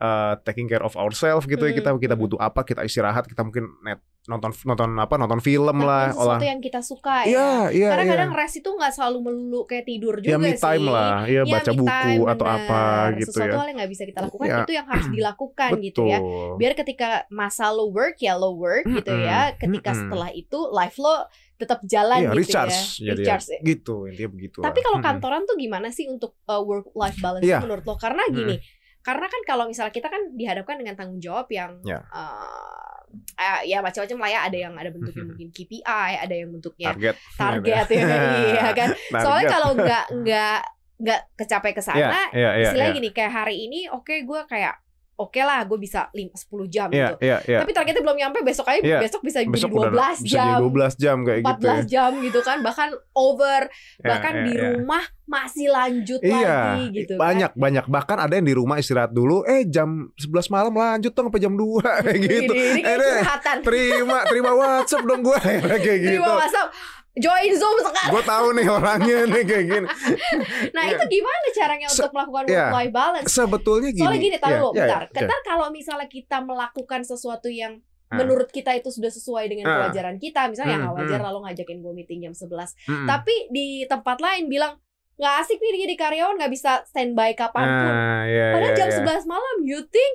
uh, 0.00 0.34
taking 0.42 0.66
care 0.66 0.82
of 0.82 0.96
ourselves 0.96 1.44
gitu 1.44 1.60
ya 1.60 1.70
Hmm, 1.70 1.78
kita 1.78 1.90
kita 2.00 2.14
hmm. 2.16 2.22
butuh 2.26 2.38
apa 2.40 2.60
kita 2.64 2.82
istirahat 2.82 3.24
kita 3.24 3.40
mungkin 3.40 3.68
net 3.80 4.00
nonton 4.20 4.52
nonton 4.64 4.90
apa 4.96 5.16
nonton 5.16 5.40
film 5.40 5.80
lah 5.80 6.12
sesuatu 6.12 6.28
olah 6.28 6.40
yang 6.44 6.60
kita 6.60 6.84
suka 6.84 7.24
ya. 7.24 7.32
iya 7.32 7.50
iya 7.72 7.88
Karena 7.88 8.04
iya. 8.04 8.12
kadang 8.14 8.30
rest 8.36 8.60
itu 8.60 8.68
nggak 8.68 8.92
selalu 8.92 9.18
melulu 9.22 9.60
kayak 9.64 9.88
tidur 9.88 10.20
juga 10.20 10.28
ya 10.28 10.36
me 10.36 10.52
sih. 10.52 10.60
time 10.60 10.86
lah 10.86 11.24
ya 11.24 11.40
Iya, 11.40 11.42
baca 11.48 11.70
buku 11.72 11.88
time, 11.88 12.24
atau 12.28 12.44
bener. 12.44 12.58
apa 12.60 12.82
gitu 13.16 13.30
Sesuatu 13.32 13.48
ya 13.48 13.56
hal 13.56 13.66
yang 13.66 13.76
nggak 13.80 13.90
bisa 13.90 14.02
kita 14.04 14.20
lakukan 14.20 14.46
Iya. 14.46 14.58
itu 14.60 14.72
yang 14.76 14.86
harus 14.86 15.06
dilakukan 15.08 15.70
gitu 15.80 16.00
ya. 16.04 16.18
Biar 16.54 16.72
ketika 16.74 17.08
masa 17.32 17.72
lo 17.72 17.88
work 17.88 18.16
ya 18.20 18.34
lo 18.36 18.50
work 18.52 18.84
gitu 18.84 19.08
Mm-mm, 19.08 19.24
ya. 19.24 19.40
Ketika 19.56 19.90
mm-mm. 19.90 20.00
setelah 20.04 20.30
itu 20.30 20.58
life 20.68 20.96
lo 21.00 21.16
tetap 21.56 21.80
jalan 21.84 22.18
iya 22.20 22.30
gitu 22.30 22.40
recharge 22.40 22.78
ya. 23.00 23.12
Recharge. 23.12 23.46
ya, 23.52 23.58
gitu 23.62 23.94
intinya 24.04 24.30
begitu 24.32 24.58
Tapi 24.60 24.78
kalau 24.80 24.98
kantoran 25.00 25.44
tuh 25.44 25.56
gimana 25.56 25.88
sih 25.88 26.08
untuk 26.08 26.36
work 26.44 26.92
life 26.92 27.16
balance 27.18 27.44
Iya. 27.44 27.60
menurut 27.60 27.84
lo? 27.84 27.96
Karena 27.96 28.20
gini, 28.28 28.56
karena 29.00 29.26
kan 29.26 29.40
kalau 29.44 29.64
misalnya 29.64 29.90
kita 29.90 30.06
kan 30.06 30.22
dihadapkan 30.32 30.76
dengan 30.76 30.94
tanggung 30.94 31.18
jawab 31.18 31.48
yang 31.48 31.80
Ya. 31.82 32.04
eh, 32.04 32.98
eh, 33.36 33.60
ya 33.66 33.80
macam-macam 33.80 34.18
lah 34.18 34.30
ya. 34.30 34.40
Ada 34.46 34.58
yang 34.60 34.74
ada 34.74 34.90
bentuknya 34.90 35.24
Mhm. 35.24 35.30
mungkin 35.30 35.48
KPI, 35.50 36.12
ada 36.20 36.34
yang 36.34 36.50
bentuknya 36.50 36.86
target 36.90 37.16
target 37.34 37.86
ya, 37.96 38.04
iya 38.46 38.68
kan. 38.70 38.88
Soalnya 39.10 39.24
Target. 39.42 39.52
kalau 39.52 39.70
nggak 39.74 40.04
nggak 40.22 40.58
nggak 41.00 41.20
kecapai 41.34 41.72
ke 41.72 41.80
Iya, 41.80 41.88
sana, 41.88 42.20
iya, 42.30 42.50
iya, 42.54 42.62
istilahnya 42.62 42.92
iya. 42.92 42.98
gini 43.00 43.08
kayak 43.10 43.32
hari 43.32 43.56
ini 43.64 43.88
oke 43.88 44.12
gue 44.20 44.40
kayak 44.46 44.76
oke 45.20 45.36
lah 45.38 45.60
gue 45.62 45.76
bisa 45.76 46.08
5, 46.08 46.32
10 46.32 46.64
jam 46.66 46.88
Iya, 46.88 47.12
gitu. 47.12 47.16
iya, 47.20 47.36
iya. 47.44 47.58
Tapi 47.60 47.70
targetnya 47.70 48.00
belum 48.00 48.18
nyampe 48.18 48.38
besok 48.40 48.66
aja 48.66 48.80
Iya. 48.80 48.98
besok 48.98 49.20
bisa 49.20 49.38
jadi 49.38 49.52
Besok 49.52 49.70
12 49.70 49.84
udah 49.90 50.10
bisa 50.16 50.24
jam. 50.26 50.46
jadi 50.48 50.62
12 50.64 50.94
jam 50.96 51.16
kayak 51.20 51.40
14 51.40 51.50
gitu 51.50 51.68
ya. 51.68 51.76
jam 51.86 52.10
gitu 52.18 52.40
kan 52.40 52.58
bahkan 52.60 52.88
over 53.12 53.60
Ya, 53.98 54.06
bahkan 54.06 54.32
ya, 54.32 54.42
di 54.42 54.52
ya. 54.52 54.62
rumah 54.72 55.02
masih 55.26 55.68
lanjut 55.68 56.18
Iya, 56.20 56.56
lagi 56.74 56.84
gitu 56.96 57.12
kan. 57.12 57.20
banyak 57.22 57.50
banyak 57.54 57.84
bahkan 57.86 58.18
ada 58.18 58.32
yang 58.32 58.42
di 58.42 58.52
rumah 58.52 58.76
istirahat 58.76 59.10
dulu, 59.10 59.44
eh 59.44 59.62
jam 59.64 59.88
11 60.16 60.26
malam 60.48 60.72
lanjut 60.72 61.12
dong 61.12 61.28
sampai 61.28 61.38
jam 61.38 61.54
2 61.54 61.84
kayak 62.02 62.18
gitu. 62.18 62.50
Ini, 62.50 62.64
ini 62.66 62.80
kayak 62.80 62.98
Eh, 62.98 62.98
deh, 62.98 63.22
terima 63.60 64.18
terima 64.24 64.50
WhatsApp 64.52 65.04
dong 65.04 65.20
gue 65.20 65.38
kayak 65.78 66.00
gitu. 66.00 66.16
Terima 66.16 66.34
WhatsApp. 66.34 66.68
Join 67.12 67.52
Zoom 67.52 67.76
sekarang. 67.80 68.10
Gue 68.12 68.22
tahu 68.22 68.46
nih 68.54 68.66
orangnya 68.68 69.18
nih 69.26 69.42
kayak 69.42 69.64
gini. 69.66 69.86
Nah, 70.76 70.82
Iya. 70.84 70.94
itu 70.94 71.04
gimana 71.10 71.46
caranya 71.50 71.86
Se- 71.86 71.98
untuk 71.98 72.10
melakukan 72.14 72.44
iya. 72.46 72.54
work 72.62 72.70
life 72.72 72.92
balance? 72.94 73.26
Sebetulnya 73.28 73.90
gini. 73.90 74.00
Soalnya 74.00 74.20
gini, 74.20 74.36
tahu 74.38 74.50
Iya, 74.50 74.60
lo, 74.60 74.68
iya, 74.68 74.74
bentar. 74.86 75.02
iya. 75.04 75.20
Ntar 75.26 75.40
kalau 75.42 75.66
misalnya 75.70 76.06
kita 76.06 76.38
melakukan 76.40 77.00
sesuatu 77.02 77.48
yang 77.48 77.82
menurut 78.10 78.48
kita 78.48 78.74
itu 78.74 78.90
sudah 78.90 79.06
sesuai 79.08 79.46
dengan 79.46 79.66
Ah. 79.66 79.74
kewajaran 79.80 80.18
kita, 80.18 80.46
misalnya 80.46 80.76
Hmm, 80.76 80.82
nggak 80.84 80.94
wajar 80.96 81.18
hmm. 81.18 81.26
lalu 81.26 81.38
ngajakin 81.44 81.78
gue 81.78 81.92
meeting 81.94 82.18
jam 82.20 82.34
11. 82.34 82.74
Mm-mm. 82.84 83.06
Tapi 83.06 83.34
di 83.48 83.66
tempat 83.84 84.18
lain 84.18 84.46
bilang 84.46 84.78
nggak 85.14 85.34
asik 85.40 85.58
nih 85.58 85.84
jadi 85.84 85.94
karyawan 85.96 86.34
nggak 86.34 86.48
bisa 86.48 86.82
standby 86.86 87.34
kapan 87.34 87.66
pun. 87.66 87.92
Ah, 87.92 88.22
iya, 88.24 88.46
Padahal 88.50 88.72
iya, 88.72 88.78
jam 88.78 88.88
iya. 88.88 88.98
11 88.98 89.26
malam, 89.26 89.56
you 89.62 89.82
think 89.86 90.12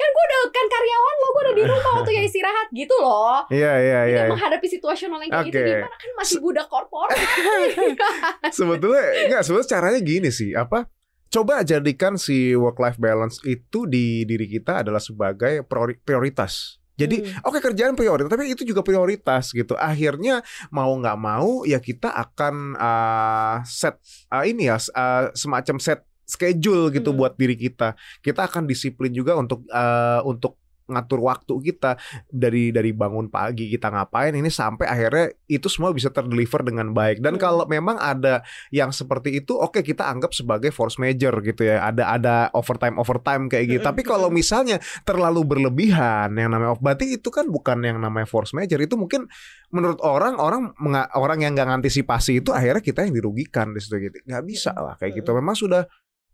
kan 0.00 0.08
gue 0.08 0.24
udah 0.24 0.40
kan 0.48 0.66
karyawan 0.66 1.14
lo, 1.14 1.26
gue 1.28 1.42
udah 1.42 1.54
di 1.54 1.64
rumah 1.64 1.92
waktu 2.00 2.10
ya 2.12 2.22
istirahat 2.24 2.68
gitu 2.72 2.94
loh. 2.96 3.44
Iya, 3.52 3.72
iya, 3.76 4.00
iya. 4.08 4.22
Menghadapi 4.26 4.66
situasional 4.66 5.20
yang 5.20 5.30
kayak 5.30 5.46
gitu 5.52 5.60
Oke. 5.60 5.70
gimana 5.76 5.96
kan 5.96 6.10
masih 6.16 6.36
budak 6.40 6.66
korporat. 6.66 7.12
sebetulnya 8.56 9.04
enggak 9.28 9.42
sebetulnya 9.44 9.68
caranya 9.68 10.00
gini 10.00 10.30
sih 10.30 10.50
apa 10.52 10.88
coba 11.30 11.62
jadikan 11.62 12.18
si 12.18 12.58
work 12.58 12.78
life 12.78 12.98
balance 12.98 13.38
itu 13.46 13.86
di 13.86 14.26
diri 14.26 14.50
kita 14.50 14.82
adalah 14.82 14.98
sebagai 14.98 15.62
priori- 15.62 16.00
prioritas 16.00 16.78
jadi 16.98 17.16
Hmm. 17.22 17.48
oke 17.48 17.58
kerjaan 17.62 17.96
prioritas 17.96 18.28
tapi 18.28 18.50
itu 18.50 18.60
juga 18.60 18.84
prioritas 18.84 19.54
gitu 19.54 19.72
akhirnya 19.72 20.42
mau 20.68 20.90
nggak 20.92 21.16
mau 21.16 21.62
ya 21.64 21.80
kita 21.80 22.12
akan 22.12 22.76
uh, 22.76 23.56
set 23.64 23.96
uh, 24.28 24.44
ini 24.44 24.68
ya 24.68 24.76
uh, 24.76 25.32
semacam 25.32 25.80
set 25.80 26.04
schedule 26.30 26.94
gitu 26.94 27.10
Hmm. 27.10 27.18
buat 27.18 27.34
diri 27.34 27.58
kita. 27.58 27.98
Kita 28.22 28.46
akan 28.46 28.70
disiplin 28.70 29.10
juga 29.10 29.34
untuk 29.34 29.66
uh, 29.68 30.22
untuk 30.22 30.54
ngatur 30.90 31.22
waktu 31.22 31.54
kita. 31.70 31.94
Dari 32.26 32.74
dari 32.74 32.90
bangun 32.90 33.30
pagi 33.30 33.70
kita 33.70 33.94
ngapain 33.94 34.34
ini 34.34 34.50
sampai 34.50 34.90
akhirnya 34.90 35.30
itu 35.46 35.70
semua 35.70 35.94
bisa 35.94 36.10
terdeliver 36.10 36.66
dengan 36.66 36.90
baik. 36.90 37.22
Dan 37.22 37.38
Hmm. 37.38 37.42
kalau 37.46 37.64
memang 37.70 37.94
ada 37.94 38.42
yang 38.74 38.90
seperti 38.90 39.38
itu 39.38 39.54
oke 39.54 39.86
kita 39.86 40.10
anggap 40.10 40.34
sebagai 40.34 40.74
force 40.74 40.98
major 40.98 41.30
gitu 41.46 41.62
ya. 41.62 41.86
Ada 41.86 42.18
ada 42.18 42.34
overtime 42.58 42.98
overtime 42.98 43.46
kayak 43.46 43.70
gitu. 43.70 43.82
Tapi 43.86 44.02
kalau 44.02 44.26
mm-mm. 44.26 44.42
misalnya 44.42 44.82
terlalu 45.06 45.46
berlebihan 45.46 46.34
yang 46.34 46.50
namanya 46.50 46.74
berarti 46.82 47.14
itu 47.14 47.30
kan 47.30 47.46
bukan 47.46 47.86
yang 47.86 48.02
namanya 48.02 48.26
force 48.26 48.50
major. 48.50 48.82
Itu 48.82 48.98
mungkin 48.98 49.30
menurut 49.70 50.02
orang 50.02 50.42
orang 50.42 50.74
orang 51.14 51.38
yang 51.46 51.54
nggak 51.54 51.70
ngantisipasi 51.70 52.42
itu 52.42 52.50
akhirnya 52.50 52.82
kita 52.82 53.06
yang 53.06 53.14
dirugikan 53.14 53.70
di 53.70 53.78
situ 53.78 54.10
gitu. 54.10 54.18
Nggak 54.26 54.42
bisa 54.42 54.74
lah 54.74 54.98
kayak 54.98 55.22
gitu. 55.22 55.30
Memang 55.38 55.54
sudah 55.54 55.86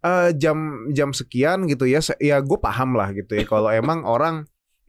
eh, 0.04 0.30
jam 0.36 0.88
jam 0.92 1.10
sekian 1.14 1.64
gitu 1.70 1.88
ya 1.88 2.00
ya 2.20 2.40
gue 2.42 2.58
paham 2.60 2.96
lah 2.98 3.12
gitu 3.16 3.36
ya 3.36 3.44
kalau 3.48 3.70
emang 3.80 4.04
orang 4.04 4.44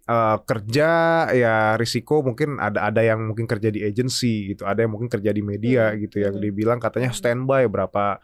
eh, 0.08 0.38
kerja 0.48 0.90
ya 1.32 1.56
risiko 1.76 2.24
mungkin 2.24 2.58
ada 2.60 2.88
ada 2.90 3.02
yang 3.04 3.28
mungkin 3.32 3.46
kerja 3.48 3.70
di 3.72 3.84
agency 3.84 4.56
gitu, 4.56 4.64
ada 4.68 4.84
yang 4.84 4.92
mungkin 4.96 5.12
kerja 5.12 5.32
di 5.36 5.44
media 5.44 5.92
Hmm, 5.94 6.00
gitu 6.08 6.24
yang 6.24 6.36
hmm. 6.36 6.44
dibilang 6.44 6.80
katanya 6.80 7.12
Hmm. 7.12 7.20
standby 7.20 7.68
berapa 7.68 8.20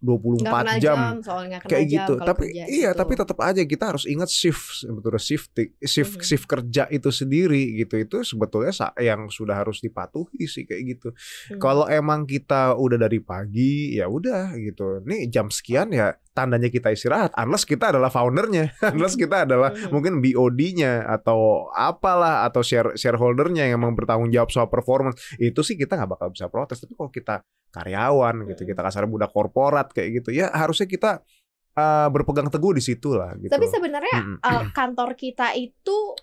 24 0.00 0.48
kena 0.48 0.74
jam. 0.80 0.98
soalnya 1.20 1.58
kena 1.60 1.70
kayak 1.70 1.86
jam 1.86 1.92
gitu. 1.92 2.14
Tapi 2.18 2.44
kerja 2.48 2.64
iya, 2.66 2.90
gitu. 2.90 2.98
tapi 2.98 3.12
tetap 3.20 3.38
aja 3.44 3.62
kita 3.62 3.84
harus 3.92 4.04
ingat 4.08 4.30
shift 4.32 4.64
sebetulnya 4.80 5.20
shift 5.20 5.50
shift 5.84 6.14
Mhm. 6.16 6.24
shift 6.24 6.46
kerja 6.48 6.82
itu 6.88 7.10
sendiri 7.12 7.62
gitu. 7.76 7.94
Itu 8.00 8.16
sebetulnya 8.24 8.72
yang 8.96 9.28
sudah 9.28 9.60
harus 9.60 9.78
dipatuhi 9.78 10.48
sih 10.48 10.64
kayak 10.64 10.82
gitu. 10.96 11.08
Hmm. 11.12 11.60
Kalau 11.60 11.84
emang 11.86 12.24
kita 12.24 12.74
udah 12.74 12.96
dari 12.96 13.20
pagi 13.20 13.94
ya 13.94 14.08
udah 14.08 14.56
gitu. 14.56 15.04
Nih 15.04 15.28
jam 15.28 15.52
sekian 15.52 15.92
ya 15.92 16.16
tandanya 16.40 16.72
kita 16.72 16.88
istirahat. 16.88 17.36
Unless 17.36 17.68
kita 17.68 17.92
adalah 17.92 18.08
foundernya, 18.08 18.72
unless 18.96 19.14
kita 19.14 19.44
adalah 19.44 19.76
mungkin 19.92 20.24
BOD-nya 20.24 21.04
atau 21.04 21.68
apalah 21.70 22.48
atau 22.48 22.64
share 22.64 22.96
shareholdernya 22.96 23.68
yang 23.68 23.84
emang 23.84 23.92
bertanggung 23.92 24.32
jawab 24.32 24.48
soal 24.48 24.72
performance. 24.72 25.20
Itu 25.36 25.60
sih 25.60 25.76
kita 25.76 26.00
nggak 26.00 26.10
bakal 26.16 26.28
bisa 26.32 26.48
protes. 26.48 26.80
Tapi 26.80 26.96
kalau 26.96 27.10
kita 27.12 27.34
karyawan 27.70 28.50
gitu, 28.50 28.62
Mhm. 28.64 28.68
kita 28.74 28.80
kasar 28.82 29.04
budak 29.06 29.30
korporat 29.30 29.92
kayak 29.92 30.24
gitu, 30.24 30.34
ya 30.34 30.48
harusnya 30.50 30.88
kita 30.88 31.22
eh, 31.70 32.08
berpegang 32.10 32.50
teguh 32.50 32.74
di 32.74 32.82
situ 32.82 33.14
lah 33.14 33.30
gitu. 33.38 33.48
Tapi 33.54 33.66
sebenarnya 33.70 34.42
uh, 34.42 34.74
kantor 34.74 35.14
kita 35.14 35.54
itu 35.54 36.18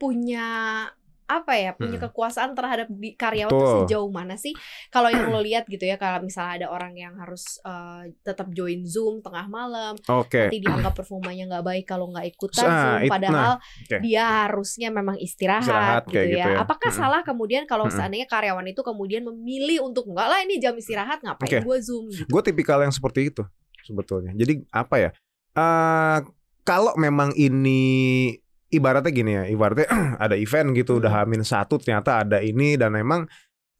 punya 0.00 0.82
apa 1.26 1.52
ya 1.54 1.74
punya 1.74 1.98
Mm-mm. 1.98 2.06
kekuasaan 2.06 2.54
terhadap 2.54 2.86
di 2.86 3.12
karyawan 3.12 3.50
Betul. 3.50 3.60
tuh 3.60 3.74
sejauh 3.82 4.06
mana 4.08 4.34
sih 4.34 4.54
kalau 4.88 5.10
yang 5.10 5.26
lo 5.26 5.42
lihat 5.42 5.66
gitu 5.66 5.82
ya 5.82 5.94
kalau 5.94 6.22
misalnya 6.22 6.62
ada 6.62 6.66
orang 6.70 6.94
yang 6.94 7.18
harus 7.18 7.58
uh, 7.62 8.06
tetap 8.22 8.46
join 8.50 8.82
zoom 8.82 9.18
tengah 9.18 9.46
malam 9.46 9.98
Oke. 10.06 10.46
nanti 10.46 10.58
dianggap 10.58 10.94
performanya 10.94 11.50
nggak 11.50 11.64
baik 11.66 11.84
kalau 11.84 12.08
nggak 12.08 12.30
ikutan 12.30 12.62
Nah, 12.64 12.78
zoom 12.78 12.96
it- 13.02 13.10
padahal 13.10 13.52
oke. 13.58 13.96
dia 14.00 14.24
harusnya 14.46 14.88
memang 14.88 15.18
istirahat, 15.18 15.66
Istirahat 15.66 16.02
gitu, 16.06 16.16
ya. 16.16 16.26
gitu 16.30 16.50
ya. 16.52 16.58
apakah 16.58 16.90
Mm-mm. 16.90 17.02
salah 17.02 17.20
kemudian 17.20 17.62
kalau 17.66 17.84
Mm-mm. 17.84 17.98
seandainya 17.98 18.26
karyawan 18.26 18.66
itu 18.66 18.80
kemudian 18.80 19.22
memilih 19.24 19.82
untuk 19.82 20.06
enggak 20.06 20.28
lah 20.28 20.38
ini 20.40 20.56
jam 20.56 20.72
istirahat 20.72 21.20
ngapain 21.20 21.50
Oke. 21.50 21.58
gue 21.60 21.78
zoom 21.82 22.06
gitu 22.08 22.30
Gue 22.30 22.42
tipikal 22.42 22.78
yang 22.78 22.94
seperti 22.94 23.28
itu 23.28 23.42
sebetulnya. 23.82 24.30
Jadi 24.32 24.62
apa 24.70 24.94
ya? 24.96 25.10
eh 25.52 26.18
kalau 26.62 26.94
memang 26.94 27.30
ini 27.32 28.30
ibaratnya 28.70 29.12
gini 29.14 29.32
ya, 29.36 29.44
ibaratnya 29.50 29.86
ada 30.24 30.34
event 30.38 30.74
gitu, 30.74 30.98
udah 30.98 31.10
Hmm. 31.10 31.22
hamin 31.26 31.42
satu 31.46 31.78
ternyata 31.78 32.22
ada 32.26 32.38
ini 32.42 32.74
dan 32.74 32.94
memang 32.94 33.26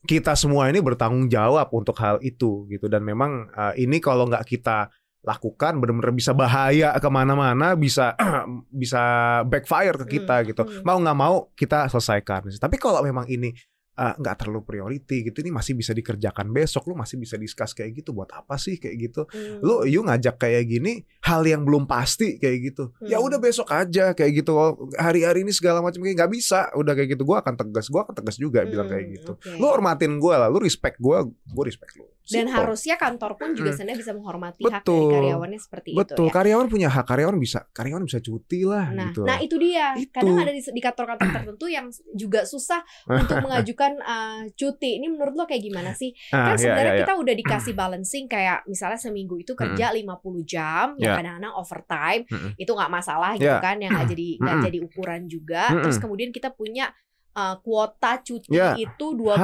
kita 0.07 0.39
semua 0.39 0.71
ini 0.71 0.79
bertanggung 0.79 1.27
jawab 1.27 1.67
untuk 1.75 1.99
hal 1.99 2.23
itu 2.23 2.65
gitu 2.71 2.87
dan 2.87 3.03
memang 3.03 3.51
eh, 3.51 3.83
ini 3.83 3.99
kalau 3.99 4.31
nggak 4.31 4.47
kita 4.47 4.87
lakukan 5.27 5.83
benar-benar 5.83 6.15
bisa 6.15 6.31
bahaya 6.31 6.95
ke 6.95 7.09
mana-mana 7.11 7.75
bisa 7.75 8.15
bisa 8.83 9.03
backfire 9.43 9.99
ke 10.07 10.23
kita 10.23 10.47
gitu 10.47 10.63
hmm. 10.63 10.87
mau 10.87 11.03
nggak 11.03 11.19
mau 11.19 11.51
kita 11.59 11.91
selesaikan 11.91 12.47
tapi 12.63 12.79
kalau 12.79 13.03
memang 13.03 13.27
ini 13.27 13.51
eh, 13.97 14.15
nggak 14.15 14.37
terlalu 14.39 14.61
priority 14.63 15.25
gitu 15.25 15.41
ini 15.41 15.51
masih 15.51 15.73
bisa 15.73 15.91
dikerjakan 15.91 16.49
besok 16.49 16.85
lu 16.85 16.95
masih 16.95 17.17
bisa 17.17 17.35
discuss 17.35 17.73
kayak 17.73 17.97
gitu 17.97 18.13
buat 18.13 18.29
apa 18.31 18.57
sih? 18.57 18.77
Kayak 18.77 18.97
gitu. 19.03 19.23
Hmm. 19.27 19.59
lu 19.59 19.75
you 19.85 20.01
ngajak 20.01 20.37
kayak 20.37 20.65
gini 20.65 20.93
hal 21.21 21.43
yang 21.43 21.65
belum 21.65 21.85
pasti 21.85 22.37
kayak 22.37 22.59
gitu. 22.67 22.93
Ya 23.03 23.17
Hmm. 23.17 23.27
udah 23.27 23.39
besok 23.39 23.69
aja 23.69 24.13
kayak 24.13 24.33
gitu. 24.37 24.53
Oh, 24.53 24.77
hari-hari 24.95 25.43
ini 25.43 25.51
segala 25.51 25.81
macam 25.81 26.01
kayak 26.01 26.17
nggak 26.17 26.33
bisa 26.33 26.69
udah 26.73 26.93
kayak 26.93 27.17
gitu. 27.17 27.25
Gua 27.25 27.41
akan 27.41 27.55
tegas 27.57 27.87
gua 27.89 28.05
akan 28.05 28.15
tegas 28.15 28.37
juga 28.37 28.63
bilang 28.65 28.87
kayak 28.87 29.05
Hmm, 29.05 29.15
gitu. 29.15 29.33
oke. 29.35 29.57
lu 29.57 29.67
hormatin 29.67 30.13
gua 30.17 30.45
lah 30.45 30.49
lu 30.49 30.59
respect 30.59 30.97
gua 30.99 31.25
gua 31.25 31.65
respect 31.65 31.97
lu 31.97 32.05
Dan 32.27 32.51
Simple. 32.51 32.59
harusnya 32.59 32.95
kantor 32.97 33.33
pun 33.35 33.49
juga 33.53 33.71
Mm. 33.71 33.77
sebenarnya 33.79 34.01
bisa 34.03 34.13
menghormati 34.13 34.61
hak 34.61 34.83
dari 34.83 34.83
Betul. 34.83 35.11
karyawannya 35.15 35.61
seperti 35.63 35.89
betul 35.95 36.17
itu 36.17 36.25
ya. 36.27 36.33
karyawan 36.35 36.67
punya 36.67 36.89
hak 36.91 37.07
karyawan 37.07 37.37
bisa 37.37 37.59
karyawan 37.71 38.03
bisa 38.03 38.19
cuti 38.19 38.61
lah 38.63 38.87
Nah, 38.91 39.09
gitu 39.09 39.21
nah 39.23 39.39
itu 39.39 39.55
dia. 39.57 39.95
Itu. 39.95 40.11
Kadang 40.11 40.37
ada 40.37 40.51
di, 40.51 40.59
di 40.61 40.81
kantor-kantor 40.81 41.27
tertentu 41.33 41.67
yang 41.67 41.87
juga 42.13 42.43
susah 42.43 42.83
untuk 43.07 43.37
mengajukan 43.47 43.93
uh, 43.99 44.43
cuti. 44.53 44.99
Ini 44.99 45.07
menurut 45.07 45.35
lo 45.35 45.45
kayak 45.45 45.63
gimana 45.63 45.91
sih? 45.93 46.11
Ah, 46.31 46.51
kan 46.51 46.55
ya, 46.55 46.59
sebenarnya 46.59 46.91
ya, 46.91 46.97
ya. 46.97 47.01
kita 47.07 47.13
udah 47.15 47.35
dikasih 47.37 47.75
balancing 47.83 48.25
kayak 48.27 48.59
misalnya 48.67 48.99
seminggu 48.99 49.37
itu 49.37 49.55
kerja 49.55 49.95
50 49.95 50.03
jam, 50.43 50.87
Ya. 50.99 51.15
ya 51.15 51.17
kadang-kadang 51.17 51.55
overtime, 51.55 52.23
Mm-mm. 52.27 52.51
itu 52.57 52.71
nggak 52.71 52.91
masalah 52.91 53.33
gitu 53.35 53.47
Ya. 53.47 53.63
kan, 53.63 53.79
yang 53.79 53.95
nggak 53.95 54.09
jadi 54.11 54.29
nggak 54.37 54.57
jadi 54.67 54.79
ukuran 54.83 55.23
juga. 55.27 55.63
Terus 55.79 55.97
kemudian 55.97 56.31
kita 56.31 56.51
punya 56.51 56.91
uh, 57.37 57.57
kuota 57.61 58.19
cuti 58.19 58.49
Ya. 58.49 58.73
itu 58.75 59.07
12 59.13 59.37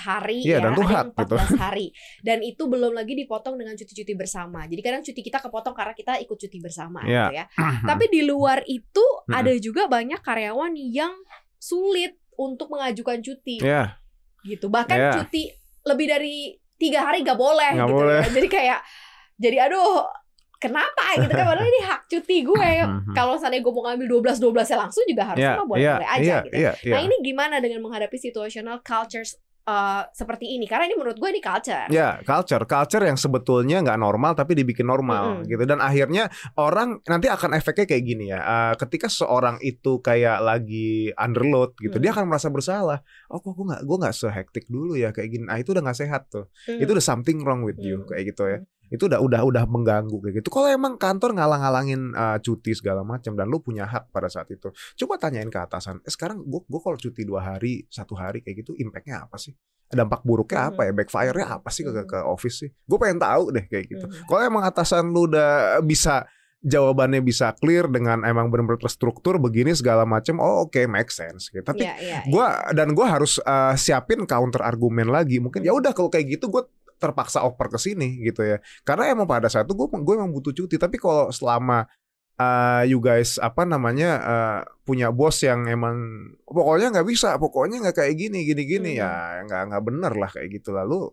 hari 0.00 0.40
Iya, 0.40 0.58
ya, 0.58 0.58
dan 0.64 0.72
ada 0.72 0.82
hak 0.82 0.90
yang 0.90 1.08
gitu. 1.12 1.34
14 1.36 1.54
hari. 1.68 1.86
Dan 2.24 2.38
itu 2.40 2.62
belum 2.64 2.92
lagi 2.96 3.12
dipotong 3.14 3.54
dengan 3.54 3.76
cuti-cuti 3.76 4.16
bersama. 4.16 4.64
Jadi 4.64 4.80
kadang 4.80 5.02
cuti 5.04 5.20
kita 5.20 5.38
kepotong 5.38 5.74
karena 5.76 5.92
kita 5.92 6.12
ikut 6.18 6.36
cuti 6.36 6.58
bersama 6.58 7.04
Ya. 7.04 7.28
gitu 7.28 7.34
ya. 7.38 7.44
Tapi 7.92 8.04
di 8.08 8.24
luar 8.24 8.64
itu 8.64 9.04
ada 9.28 9.52
juga 9.60 9.84
banyak 9.86 10.18
karyawan 10.18 10.72
yang 10.74 11.12
sulit 11.60 12.16
untuk 12.34 12.72
mengajukan 12.72 13.20
cuti 13.20 13.60
ya 13.60 14.00
gitu. 14.42 14.66
Bahkan 14.66 14.96
Ya. 14.96 15.12
cuti 15.14 15.52
lebih 15.84 16.06
dari 16.08 16.36
tiga 16.74 17.04
hari 17.04 17.20
gak 17.22 17.36
boleh 17.36 17.76
Nggak 17.76 17.86
gitu 17.86 17.94
boleh. 17.94 18.20
ya. 18.20 18.28
Jadi 18.32 18.48
kayak 18.48 18.80
jadi 19.34 19.56
aduh 19.68 20.08
kenapa 20.56 21.04
gitu 21.16 21.30
kan 21.30 21.44
padahal 21.44 21.64
ini 21.64 21.80
hak 21.82 22.00
cuti 22.06 22.36
gue. 22.42 22.70
Mhm. 22.82 23.12
Kalau 23.18 23.34
seandainya 23.34 23.62
gue 23.62 23.72
mau 23.72 23.84
ngambil 23.84 24.06
12 24.20 24.38
12 24.38 24.72
ya 24.72 24.76
langsung 24.78 25.04
juga 25.04 25.22
harusnya 25.24 25.50
ya 25.50 25.58
mah 25.58 25.66
boleh 25.66 25.82
boleh 25.94 26.10
aja 26.10 26.22
iya, 26.22 26.38
gitu. 26.42 26.54
iya, 26.56 26.72
iya. 26.80 26.94
Nah 26.94 27.00
ini 27.02 27.14
gimana 27.20 27.56
dengan 27.58 27.80
menghadapi 27.80 28.16
situational 28.16 28.78
cultures 28.80 29.36
uh, 29.64 30.04
seperti 30.10 30.54
ini? 30.54 30.64
Karena 30.64 30.84
ini 30.84 30.94
menurut 30.94 31.16
gue 31.16 31.24
ini 31.26 31.40
culture. 31.40 31.88
Ya, 31.88 32.20
culture, 32.20 32.64
culture 32.64 33.00
yang 33.00 33.16
sebetulnya 33.16 33.80
nggak 33.80 33.96
normal 33.96 34.32
tapi 34.32 34.52
dibikin 34.52 34.84
normal 34.84 35.40
Mm-mm. 35.40 35.48
gitu 35.48 35.64
dan 35.64 35.80
akhirnya 35.80 36.28
orang 36.54 37.00
nanti 37.04 37.26
akan 37.26 37.56
efeknya 37.56 37.86
kayak 37.86 38.04
gini 38.04 38.24
ya. 38.28 38.40
eh, 38.40 38.74
ketika 38.76 39.08
seorang 39.08 39.56
itu 39.60 39.98
kayak 40.00 40.40
lagi 40.40 41.08
underload 41.14 41.76
gitu, 41.80 41.96
Mm. 41.96 42.02
dia 42.02 42.10
akan 42.12 42.24
merasa 42.28 42.48
bersalah. 42.48 43.00
Oh, 43.28 43.40
kok 43.40 43.52
gue 43.52 43.66
nggak 43.66 43.82
gue 43.82 43.96
nggak 44.00 44.14
sehektik 44.14 44.64
dulu 44.68 44.94
ya 44.94 45.10
kayak 45.10 45.28
gini. 45.30 45.44
Nah, 45.44 45.56
itu 45.56 45.72
udah 45.72 45.82
nggak 45.82 45.98
sehat 45.98 46.28
tuh. 46.28 46.44
Hmm. 46.68 46.78
Itu 46.78 46.92
udah 46.92 47.04
something 47.04 47.40
wrong 47.40 47.64
with 47.64 47.80
you 47.80 48.04
Mm. 48.04 48.08
kayak 48.12 48.24
gitu 48.30 48.42
ya. 48.44 48.58
Itu 48.90 49.06
udah 49.08 49.20
udah 49.20 49.40
udah 49.44 49.64
mengganggu 49.64 50.16
kayak 50.20 50.34
gitu. 50.42 50.48
Kalau 50.48 50.68
emang 50.68 50.96
kantor 50.96 51.36
ngalang-ngalangin 51.36 52.12
eh, 52.12 52.38
cuti 52.40 52.72
segala 52.72 53.00
macam 53.02 53.32
dan 53.34 53.46
lu 53.48 53.60
punya 53.60 53.84
hak 53.84 54.10
pada 54.10 54.28
saat 54.28 54.50
itu, 54.50 54.68
coba 54.72 55.14
tanyain 55.16 55.48
ke 55.48 55.58
atasan. 55.58 56.00
Eh, 56.04 56.12
sekarang 56.12 56.44
gue 56.44 56.60
gue 56.64 56.80
kalau 56.80 56.98
cuti 56.98 57.22
dua 57.22 57.40
hari, 57.42 57.86
satu 57.88 58.12
hari 58.14 58.40
kayak 58.40 58.66
gitu, 58.66 58.76
impactnya 58.76 59.24
apa 59.24 59.36
sih? 59.36 59.54
Dampak 59.88 60.24
buruknya 60.24 60.74
apa 60.74 60.88
ya? 60.88 60.92
Backfire-nya 60.96 61.46
apa 61.60 61.68
sih 61.70 61.84
ke, 61.84 61.92
Mhm. 61.92 62.08
ke 62.08 62.18
office 62.24 62.56
sih? 62.66 62.70
Gue 62.84 62.98
pengen 62.98 63.20
tahu 63.20 63.52
deh 63.52 63.64
kayak 63.64 63.86
gitu. 63.86 64.06
Mhm. 64.08 64.26
Kalau 64.26 64.42
emang 64.42 64.64
atasan 64.64 65.12
lu 65.12 65.28
udah 65.28 65.78
bisa 65.84 66.24
jawabannya 66.64 67.20
bisa 67.20 67.52
clear 67.60 67.84
dengan 67.92 68.24
emang 68.24 68.48
benar-benar 68.48 68.80
terstruktur 68.80 69.36
begini 69.36 69.76
segala 69.76 70.08
macam, 70.08 70.40
oh 70.40 70.64
oke 70.64 70.80
make 70.88 71.12
sense 71.12 71.52
gitu. 71.52 71.60
Tapi 71.60 71.84
Iya, 71.84 71.94
iya, 72.00 72.18
gua 72.32 72.72
dan 72.72 72.96
gua 72.96 73.12
harus 73.12 73.36
uh, 73.44 73.76
siapin 73.76 74.24
counter 74.24 74.64
argumen 74.64 75.12
lagi 75.12 75.44
mungkin 75.44 75.60
ya 75.60 75.76
udah 75.76 75.92
kalau 75.92 76.08
kayak 76.08 76.40
gitu 76.40 76.48
gue 76.48 76.64
terpaksa 77.04 77.44
oper 77.44 77.68
ke 77.68 77.78
sini 77.80 78.24
gitu 78.24 78.40
ya. 78.40 78.56
Karena 78.86 79.12
emang 79.12 79.28
pada 79.28 79.52
saat 79.52 79.68
itu 79.68 79.76
gue 79.76 79.88
gue 79.92 80.14
emang 80.16 80.32
butuh 80.32 80.56
cuti. 80.56 80.80
Tapi 80.80 80.96
kalau 80.96 81.28
selama 81.28 81.84
uh, 82.38 82.82
you 82.86 82.98
guys 82.98 83.36
apa 83.38 83.62
namanya 83.68 84.10
uh, 84.22 84.60
punya 84.82 85.12
bos 85.14 85.38
yang 85.44 85.68
emang 85.70 85.96
pokoknya 86.44 86.92
nggak 86.92 87.08
bisa 87.08 87.36
pokoknya 87.38 87.80
nggak 87.84 87.96
kayak 88.04 88.14
gini 88.18 88.38
gini 88.48 88.62
gini 88.66 88.90
Hmm. 88.96 89.00
ya 89.00 89.12
nggak 89.46 89.62
nggak 89.70 89.82
bener 89.84 90.12
lah 90.16 90.30
kayak 90.32 90.48
gitu. 90.60 90.72
Lalu 90.74 91.12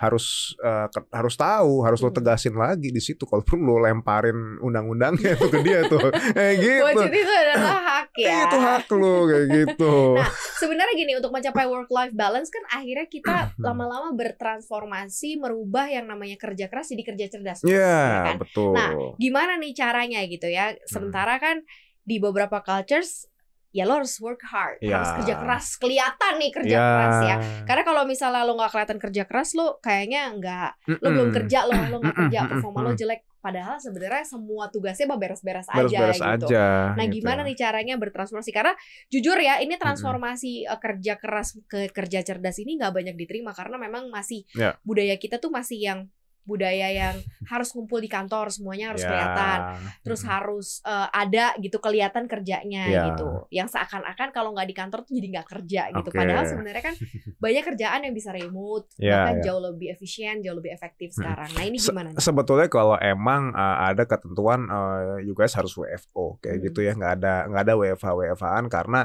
harus 0.00 0.56
uh, 0.58 0.88
ke- 0.88 1.12
harus 1.12 1.36
tahu 1.36 1.84
harus 1.84 2.00
lo 2.00 2.08
Hmm. 2.08 2.16
tegasin 2.16 2.56
lagi 2.56 2.88
di 2.88 2.98
situ 2.98 3.22
kalau 3.22 3.44
perlu 3.44 3.76
lo 3.76 3.84
lemparin 3.84 4.56
undang-undangnya 4.58 5.36
tuh 5.36 5.48
ke 5.48 5.60
dia 5.60 5.84
tuh 5.84 6.08
eh 6.40 6.56
Bahwa 6.56 6.90
gitu 6.90 7.00
cuti 7.04 7.18
itu 7.20 7.34
adalah 7.36 7.78
hak 7.78 8.08
ya. 8.16 8.38
itu 8.40 8.56
hak 8.58 8.86
lo 8.90 9.14
kayak 9.24 9.46
gitu 9.52 9.94
Nah, 10.18 10.28
sebenarnya 10.56 10.94
gini 10.96 11.12
untuk 11.14 11.30
mencapai 11.30 11.64
work 11.64 11.88
life 11.88 12.12
balance 12.12 12.48
kan 12.48 12.64
akhirnya 12.72 13.06
kita 13.06 13.36
Hmm. 13.50 13.62
lama-lama 13.62 14.10
bertransformasi 14.12 15.38
merubah 15.38 15.86
yang 15.86 16.04
namanya 16.04 16.34
kerja 16.34 16.66
keras 16.66 16.90
jadi 16.90 17.04
kerja 17.04 17.26
cerdas. 17.30 17.58
Ya, 17.62 17.78
ya 17.78 18.18
kan? 18.26 18.36
betul. 18.40 18.74
Nah, 18.74 18.90
Gimana 19.16 19.54
nih 19.56 19.72
caranya 19.72 20.20
gitu 20.24 20.48
ya? 20.48 20.74
Sementara 20.84 21.38
kan 21.38 21.62
di 22.02 22.18
beberapa 22.18 22.58
cultures 22.60 23.29
ya 23.70 23.86
lo 23.86 24.02
harus 24.02 24.18
work 24.18 24.42
hard, 24.50 24.82
Ya. 24.82 24.98
harus 24.98 25.22
kerja 25.22 25.34
keras, 25.38 25.66
kelihatan 25.78 26.32
nih 26.42 26.50
kerja 26.50 26.76
Ya. 26.76 26.86
keras 26.90 27.18
ya. 27.22 27.36
Karena 27.62 27.82
kalau 27.86 28.02
misalnya 28.02 28.42
lo 28.42 28.58
nggak 28.58 28.70
kelihatan 28.74 28.98
kerja 28.98 29.22
keras, 29.30 29.48
lo 29.54 29.78
kayaknya 29.78 30.22
nggak, 30.34 30.70
lo 30.98 31.08
belum 31.14 31.30
kerja 31.30 31.58
lo, 31.70 31.78
lo 31.86 31.96
nggak 32.02 32.16
kerja, 32.26 32.38
performa 32.50 32.80
lo 32.82 32.92
mm. 32.94 32.98
jelek. 32.98 33.20
Padahal 33.40 33.80
sebenarnya 33.80 34.20
semua 34.28 34.68
tugasnya 34.68 35.08
mah 35.08 35.16
beres-beres 35.16 35.64
aja 35.72 35.80
beres-beres 35.88 36.20
gitu. 36.20 36.52
aja. 36.52 36.92
Nah, 36.92 37.08
gitu. 37.08 37.24
gimana 37.24 37.40
nih 37.40 37.56
caranya 37.56 37.94
bertransformasi? 37.96 38.52
Karena 38.52 38.76
jujur 39.08 39.38
ya, 39.40 39.64
ini 39.64 39.80
transformasi 39.80 40.68
eh, 40.68 40.76
kerja 40.82 41.16
keras 41.16 41.56
ke 41.64 41.88
kerja 41.88 42.20
cerdas 42.20 42.60
ini 42.60 42.76
nggak 42.76 42.92
banyak 42.92 43.16
diterima 43.16 43.56
karena 43.56 43.80
memang 43.80 44.12
masih 44.12 44.44
Ya. 44.52 44.76
budaya 44.84 45.16
kita 45.16 45.40
tuh 45.40 45.48
masih 45.48 45.80
yang 45.80 46.00
budaya 46.42 46.88
yang 46.88 47.16
harus 47.44 47.70
ngumpul 47.70 47.96
di 47.96 48.06
kantor 48.06 48.48
semuanya 48.48 48.90
harus 48.90 49.00
Ya. 49.00 49.08
kelihatan 49.08 49.58
terus 50.00 50.22
harus 50.22 50.68
eh, 50.82 51.08
ada 51.10 51.54
gitu 51.56 51.78
kelihatan 51.78 52.24
kerjanya 52.24 52.84
Ya. 52.84 53.02
gitu 53.08 53.46
yang 53.48 53.64
seakan-akan 53.64 54.28
kalau 54.30 54.50
nggak 54.50 54.66
di 54.66 54.74
kantor 54.74 55.02
tuh 55.02 55.14
jadi 55.14 55.28
nggak 55.32 55.48
kerja 55.48 55.82
gitu 55.92 56.08
padahal 56.10 56.44
sebenarnya 56.44 56.82
kan 56.82 56.94
banyak 57.44 57.62
kerjaan 57.64 58.00
yang 58.02 58.12
bisa 58.12 58.30
remote 58.30 58.88
Ya, 58.96 59.24
bahkan 59.24 59.36
ya. 59.38 59.44
jauh 59.46 59.62
lebih 59.62 59.88
efisien 59.90 60.40
jauh 60.40 60.54
lebih 60.54 60.70
efektif 60.70 61.10
sekarang 61.10 61.48
nah 61.50 61.62
ini 61.62 61.76
Se- 61.76 61.88
gimana 61.88 62.10
nih? 62.10 62.18
Sebetulnya 62.18 62.66
kalau 62.66 62.96
emang 62.96 63.50
uh, 63.50 63.86
ada 63.86 64.04
ketentuan 64.04 64.66
uh, 64.66 65.16
you 65.18 65.32
guys 65.32 65.52
harus 65.52 65.72
WFO 65.72 66.38
kayak 66.38 66.56
Hmm. 66.56 66.64
gitu 66.66 66.80
ya, 66.80 66.92
nggak 66.92 67.12
ada 67.16 67.34
nggak 67.46 67.62
ada 67.62 67.74
WFH 67.74 68.06
WFH-an 68.10 68.66
karena 68.66 69.00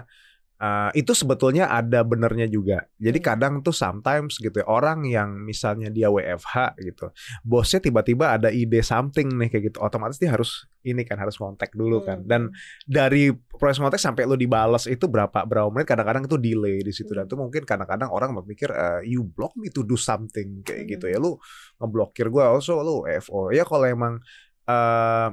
uh, 0.65 0.89
itu 0.97 1.13
sebetulnya 1.13 1.69
ada 1.69 2.01
benernya 2.01 2.49
juga. 2.49 2.89
Jadi 2.97 3.21
Hmm. 3.21 3.27
kadang 3.29 3.53
tuh 3.61 3.69
sometimes 3.69 4.41
gitu 4.41 4.57
ya, 4.57 4.65
orang 4.65 5.05
yang 5.05 5.37
misalnya 5.37 5.93
dia 5.93 6.09
WFH 6.09 6.81
gitu, 6.81 7.13
bosnya 7.45 7.77
tiba-tiba 7.77 8.33
ada 8.33 8.49
ide 8.49 8.81
something 8.81 9.29
nih 9.37 9.53
kayak 9.53 9.63
gitu, 9.69 9.77
otomatis 9.77 10.17
dia 10.17 10.33
harus 10.33 10.65
ini 10.81 11.05
kan 11.05 11.21
harus 11.21 11.37
kontak 11.37 11.69
dulu 11.77 12.01
kan. 12.01 12.25
Hmm. 12.25 12.29
Dan 12.29 12.41
dari 12.89 13.29
proses 13.29 13.77
kontak 13.77 14.01
sampai 14.01 14.25
lu 14.25 14.33
dibales 14.33 14.89
itu 14.89 15.05
berapa 15.05 15.45
berapa 15.45 15.69
menit 15.69 15.85
kadang-kadang 15.85 16.25
itu 16.25 16.37
delay 16.41 16.81
di 16.81 16.89
situ 16.89 17.13
dan 17.13 17.25
Hmm. 17.25 17.29
itu 17.29 17.35
mungkin 17.37 17.61
kadang-kadang 17.63 18.09
orang 18.09 18.33
berpikir 18.33 18.73
eh, 18.73 19.05
you 19.05 19.21
block 19.21 19.53
me 19.55 19.69
to 19.69 19.85
do 19.85 19.93
something 19.93 20.65
kayak 20.65 20.89
Hmm. 20.89 20.91
gitu 20.97 21.05
ya 21.05 21.21
lu 21.21 21.37
ngeblokir 21.77 22.27
gue 22.27 22.41
also 22.41 22.81
lu 22.81 23.05
FO 23.05 23.53
ya 23.53 23.61
kalau 23.61 23.85
emang 23.85 24.17
eh 24.65 25.29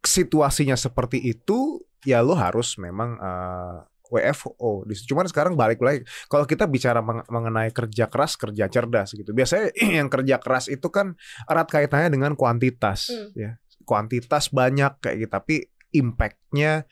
situasinya 0.00 0.76
seperti 0.76 1.20
itu 1.20 1.80
ya 2.04 2.24
lu 2.24 2.32
harus 2.32 2.80
memang 2.80 3.20
eh, 3.20 3.76
WFO. 4.10 4.84
Cuman 5.06 5.30
sekarang 5.30 5.54
balik 5.54 5.78
lagi 5.80 6.02
kalau 6.26 6.44
kita 6.44 6.66
bicara 6.66 7.00
meng- 7.00 7.24
mengenai 7.30 7.70
kerja 7.70 8.10
keras 8.10 8.34
kerja 8.34 8.66
cerdas 8.66 9.14
gitu 9.14 9.30
biasanya 9.30 9.70
yang 10.02 10.10
kerja 10.10 10.42
keras 10.42 10.66
itu 10.66 10.90
kan 10.90 11.14
erat 11.46 11.70
kaitannya 11.70 12.10
dengan 12.10 12.34
kuantitas 12.34 13.08
Hmm. 13.10 13.32
ya 13.38 13.50
kuantitas 13.86 14.52
banyak 14.52 15.02
kayak 15.02 15.16
gitu 15.24 15.30
tapi 15.32 15.56
impactnya 15.90 16.86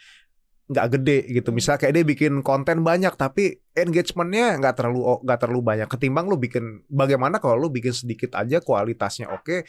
nggak 0.68 0.86
gede 1.00 1.18
gitu. 1.32 1.48
Hmm. 1.48 1.56
Misal 1.56 1.74
kayak 1.80 1.92
dia 1.96 2.04
bikin 2.04 2.44
konten 2.44 2.84
banyak 2.84 3.16
tapi 3.16 3.56
engagementnya 3.72 4.60
nggak 4.60 4.74
terlalu 4.76 5.00
nggak 5.24 5.38
terlalu 5.40 5.62
banyak. 5.64 5.88
Ketimbang 5.88 6.28
lu 6.28 6.36
bikin 6.36 6.84
bagaimana 6.92 7.40
kalau 7.40 7.56
lu 7.56 7.68
bikin 7.72 7.96
sedikit 7.96 8.36
aja 8.36 8.60
kualitasnya 8.60 9.32
oke, 9.32 9.64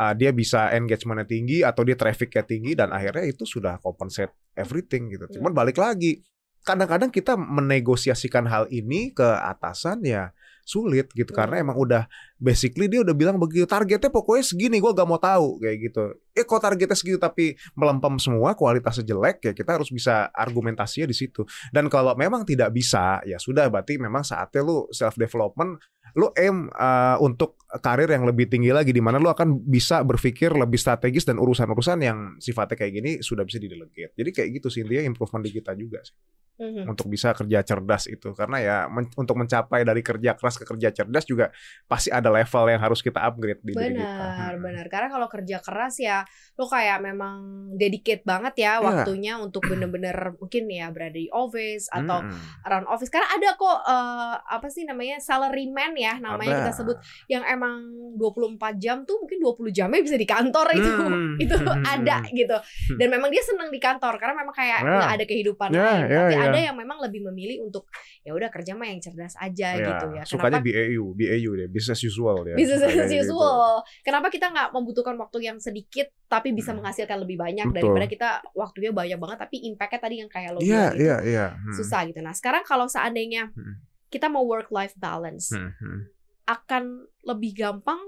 uh, 0.00 0.12
dia 0.18 0.34
bisa 0.34 0.74
engagementnya 0.74 1.28
tinggi 1.30 1.62
atau 1.62 1.86
dia 1.86 1.94
trafficnya 1.94 2.42
tinggi 2.42 2.74
dan 2.74 2.90
akhirnya 2.90 3.30
itu 3.30 3.46
sudah 3.46 3.78
compensate 3.78 4.34
everything 4.58 5.06
gitu. 5.14 5.38
Cuman 5.38 5.54
balik 5.54 5.78
lagi, 5.78 6.18
kadang-kadang 6.66 7.08
kita 7.08 7.36
menegosiasikan 7.38 8.44
hal 8.46 8.64
ini 8.68 9.10
ke 9.12 9.24
atasan 9.24 10.04
ya 10.04 10.30
sulit 10.70 11.10
gitu. 11.18 11.34
Karena 11.34 11.58
Hmm. 11.58 11.64
emang 11.66 11.76
udah 11.82 12.02
basically 12.38 12.86
dia 12.86 13.02
udah 13.02 13.16
bilang 13.16 13.42
begitu 13.42 13.66
targetnya 13.66 14.06
pokoknya 14.12 14.44
segini 14.46 14.78
gua 14.78 14.94
gak 14.94 15.08
mau 15.08 15.18
tahu 15.18 15.58
kayak 15.58 15.76
gitu. 15.90 16.04
Eh 16.30 16.46
kok 16.46 16.62
targetnya 16.62 16.94
segitu 16.94 17.18
tapi 17.18 17.58
melempem 17.74 18.14
semua 18.22 18.54
kualitasnya 18.54 19.02
jelek 19.02 19.50
ya 19.50 19.52
kita 19.56 19.80
harus 19.80 19.90
bisa 19.90 20.30
argumentasinya 20.30 21.10
di 21.10 21.16
situ. 21.16 21.42
Dan 21.74 21.90
kalau 21.90 22.14
memang 22.14 22.46
tidak 22.46 22.70
bisa 22.70 23.18
ya 23.26 23.40
sudah 23.42 23.66
berarti 23.66 23.98
memang 23.98 24.22
saatnya 24.22 24.62
lu 24.62 24.86
self 24.94 25.18
development 25.18 25.80
lu 26.14 26.30
aim 26.34 26.66
uh, 26.70 27.16
untuk 27.18 27.54
karir 27.78 28.10
yang 28.10 28.26
lebih 28.26 28.46
tinggi 28.46 28.70
lagi 28.70 28.90
di 28.90 28.98
mana 28.98 29.16
lu 29.16 29.28
akan 29.28 29.62
bisa 29.62 30.02
berpikir 30.02 30.50
lebih 30.50 30.74
strategis 30.74 31.22
dan 31.22 31.36
urusan-urusan 31.36 31.98
yang 32.00 32.18
sifatnya 32.36 32.74
kayak 32.76 32.92
gini 32.92 33.10
sudah 33.20 33.42
bisa 33.42 33.58
didelegate 33.58 34.10
jadi 34.12 34.30
kayak 34.32 34.48
gitu 34.58 34.66
sih 34.68 34.82
intinya 34.82 35.06
improvement 35.06 35.42
di 35.42 35.52
kita 35.52 35.74
juga 35.74 36.02
sih 36.02 36.16
Mhm. 36.60 36.92
untuk 36.92 37.08
bisa 37.08 37.32
kerja 37.32 37.64
cerdas 37.64 38.04
itu 38.04 38.36
karena 38.36 38.60
ya 38.60 38.76
men- 38.84 39.08
untuk 39.16 39.32
mencapai 39.32 39.80
dari 39.80 40.04
kerja 40.04 40.36
keras 40.36 40.60
ke 40.60 40.68
kerja 40.68 40.92
cerdas 40.92 41.24
juga 41.24 41.48
pasti 41.88 42.12
ada 42.12 42.28
level 42.28 42.68
yang 42.68 42.76
harus 42.76 43.00
kita 43.00 43.16
upgrade 43.16 43.64
di 43.64 43.72
diri 43.72 43.96
kita. 43.96 44.04
Benar, 44.04 44.52
Hmm. 44.52 44.60
benar. 44.60 44.86
Karena 44.92 45.08
kalau 45.08 45.24
kerja 45.24 45.56
keras 45.64 45.96
ya 45.96 46.20
lo 46.60 46.68
kayak 46.68 47.00
memang 47.00 47.36
dedicate 47.72 48.28
banget 48.28 48.60
ya 48.60 48.76
Iya. 48.76 48.84
waktunya 48.84 49.40
untuk 49.40 49.64
bener-bener 49.64 50.12
mungkin 50.36 50.68
ya 50.68 50.92
berada 50.92 51.16
di 51.16 51.32
office 51.32 51.88
atau 51.88 52.28
Mm-mm. 52.28 52.68
around 52.68 52.92
office. 52.92 53.08
Karena 53.08 53.40
ada 53.40 53.56
kok 53.56 53.78
eh, 53.80 54.34
apa 54.52 54.66
sih 54.68 54.84
namanya 54.84 55.16
salaryman 55.16 55.96
ya 56.00 56.16
namanya 56.16 56.50
Ada. 56.50 56.60
kita 56.62 56.72
sebut 56.74 56.96
yang 57.26 57.44
emang 57.44 57.84
24 58.16 58.56
jam 58.76 59.04
tuh 59.04 59.20
mungkin 59.20 59.38
20 59.38 59.68
jamnya 59.70 60.00
bisa 60.00 60.16
di 60.16 60.24
kantor 60.24 60.66
itu. 60.72 60.90
Hmm. 60.90 61.34
itu 61.44 61.54
ada 61.82 62.16
gitu. 62.26 62.56
Dan 62.96 63.08
memang 63.08 63.28
dia 63.28 63.40
senang 63.40 63.68
di 63.68 63.76
kantor 63.76 64.16
karena 64.16 64.34
memang 64.36 64.52
kayak 64.52 64.78
Ya. 64.80 64.86
nggak 64.90 65.12
ada 65.12 65.24
kehidupan 65.24 65.68
Ya, 65.70 65.82
lain. 65.82 66.00
ya, 66.06 66.18
Tapi 66.18 66.32
ya. 66.32 66.40
ada 66.46 66.58
yang 66.62 66.76
memang 66.76 66.98
lebih 67.00 67.20
memilih 67.22 67.62
untuk 67.62 67.84
ya 68.20 68.32
udah 68.32 68.48
kerja 68.48 68.72
mah 68.72 68.86
yang 68.86 68.98
cerdas 68.98 69.36
aja 69.36 69.68
Ya, 69.70 69.84
gitu 69.84 70.06
ya. 70.12 70.22
sukanya 70.24 70.58
Kenapa? 70.58 70.66
BAU, 70.66 71.04
BAU 71.12 71.50
deh, 71.54 71.68
business 71.68 72.00
usual 72.00 72.42
ya. 72.44 72.54
Business 72.54 72.80
as 72.82 72.94
gitu. 73.06 73.28
usual. 73.28 73.82
Kenapa 74.00 74.28
kita 74.28 74.48
nggak 74.48 74.68
membutuhkan 74.70 75.14
waktu 75.14 75.38
yang 75.42 75.58
sedikit 75.58 76.08
tapi 76.26 76.50
bisa 76.50 76.70
Hmm. 76.70 76.80
menghasilkan 76.80 77.18
lebih 77.18 77.36
banyak 77.36 77.66
Betul. 77.66 77.76
daripada 77.90 78.06
kita 78.06 78.28
waktunya 78.52 78.90
banyak 78.90 79.18
banget 79.18 79.38
tapi 79.40 79.56
impactnya 79.64 80.00
tadi 80.00 80.14
yang 80.18 80.30
kayak 80.30 80.50
lo 80.50 80.58
Iya, 80.58 80.64
bilang 80.64 80.94
itu 80.94 81.02
iya, 81.02 81.16
iya. 81.22 81.46
Hmm. 81.52 81.74
susah 81.74 82.00
gitu. 82.06 82.18
Nah 82.18 82.32
sekarang 82.32 82.62
kalau 82.62 82.86
seandainya 82.86 83.50
Hmm. 83.50 83.82
Kita 84.10 84.26
mau 84.26 84.42
work 84.42 84.68
life 84.68 84.92
balance 84.94 85.48
Hmm, 85.50 85.70
hmm. 85.72 86.00
akan 86.44 86.84
lebih 87.22 87.54
gampang 87.54 87.98